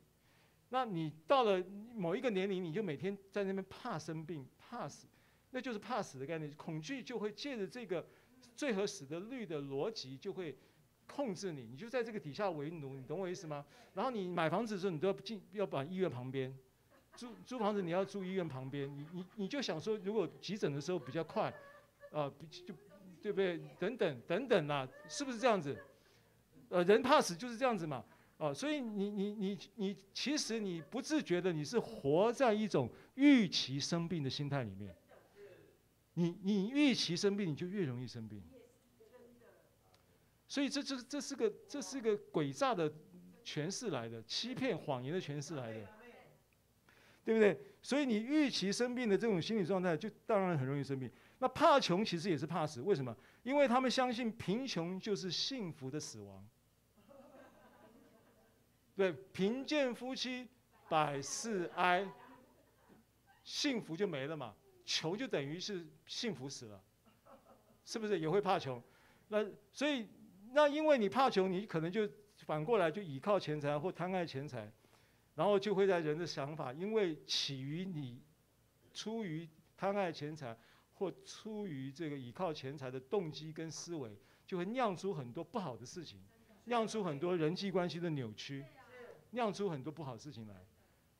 [0.67, 1.63] 那你到了
[1.95, 5.07] 某一个年龄，你就每天在那边怕生病、怕死，
[5.51, 6.51] 那就是怕死的概念。
[6.55, 8.05] 恐惧就会借着这个
[8.53, 10.57] 罪和死的律的逻辑，就会
[11.07, 13.65] 控制你，你就在这个底下为奴，你懂我意思吗？
[13.93, 16.53] 然后你买房子的时候，你都要进，要把医院旁边
[17.15, 21.53] 租租房子，你要住医院旁边，你你你就想说，如果急诊的时候比较快，
[22.11, 22.73] 啊，比就
[23.21, 23.57] 对不对？
[23.79, 25.77] 等等等等啊，是不是这样子？
[26.69, 28.03] 呃，人怕死就是这样子嘛。
[28.39, 34.93] 啊，所以你你你你，其实你不自觉的，你是活在一种预期生病的心态里面。
[36.15, 38.41] 你你预期生病，你就越容易生病。
[40.47, 42.91] 所以这这这是个这是个诡诈的
[43.45, 45.87] 诠释来的，欺骗谎言的诠释来的，
[47.23, 47.59] 对不对？
[47.81, 51.11] 所以你预期生病的这种心理状态，就当然很容易生病。
[51.39, 53.15] 那怕穷其实也是怕死，为什么？
[53.43, 56.47] 因为他们相信贫穷就是幸福的死亡。
[58.95, 60.47] 对，贫贱夫妻
[60.87, 62.07] 百事哀，
[63.43, 64.55] 幸福就没了嘛。
[64.85, 66.81] 穷就等于是幸福死了，
[67.85, 68.81] 是不是也会怕穷？
[69.29, 70.07] 那所以
[70.51, 72.07] 那因为你怕穷，你可能就
[72.45, 74.71] 反过来就倚靠钱财或贪爱钱财，
[75.35, 78.21] 然后就会在人的想法，因为起于你
[78.93, 80.57] 出于贪爱钱财
[80.93, 86.19] 或出于这个倚靠钱财的动机跟思维，就会酿出很多不好的事情，
[86.65, 88.63] 酿出很多人际关系的扭曲。
[89.35, 90.53] 酿出很多不好的事情来，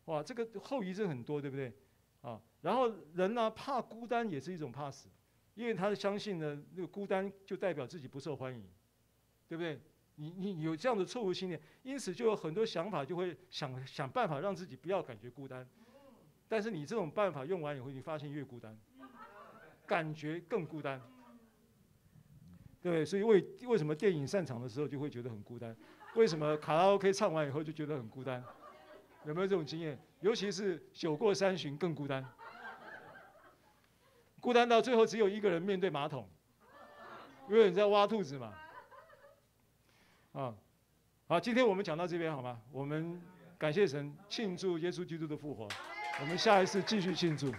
[0.05, 1.73] 哇，这个后遗症很多，对不对？
[2.21, 5.09] 啊，然后人呢，怕孤单也是一种怕死，
[5.55, 8.63] 因为他相信呢，那个孤单就代表自己不受欢迎，
[9.47, 9.81] 对不对？
[10.15, 15.67] 你你有这样的错误信念，因此就有很多想法就会想想办法让自己不要感觉孤单，
[16.47, 18.77] 但是你这种办法用完以后，你发现越孤单，
[19.87, 21.01] 感觉更孤单，
[22.81, 23.03] 对？
[23.03, 25.75] 所以为为什么电影散场的时候就会觉得很孤单？
[26.15, 28.43] 为什么卡拉 OK 唱完以后就觉得很孤单？
[29.25, 29.99] 有没有这种经验？
[30.19, 32.23] 尤其是酒过三巡更孤单，
[34.39, 36.29] 孤单到最后只有一个人面对马桶，
[37.49, 38.53] 因为你在挖兔子嘛。
[40.33, 40.51] 啊，
[41.27, 42.59] 好，今天我们讲到这边好吗？
[42.71, 43.21] 我们
[43.55, 45.67] 感谢神，庆祝耶稣基督的复活。
[46.19, 47.53] 我们下一次继续庆祝。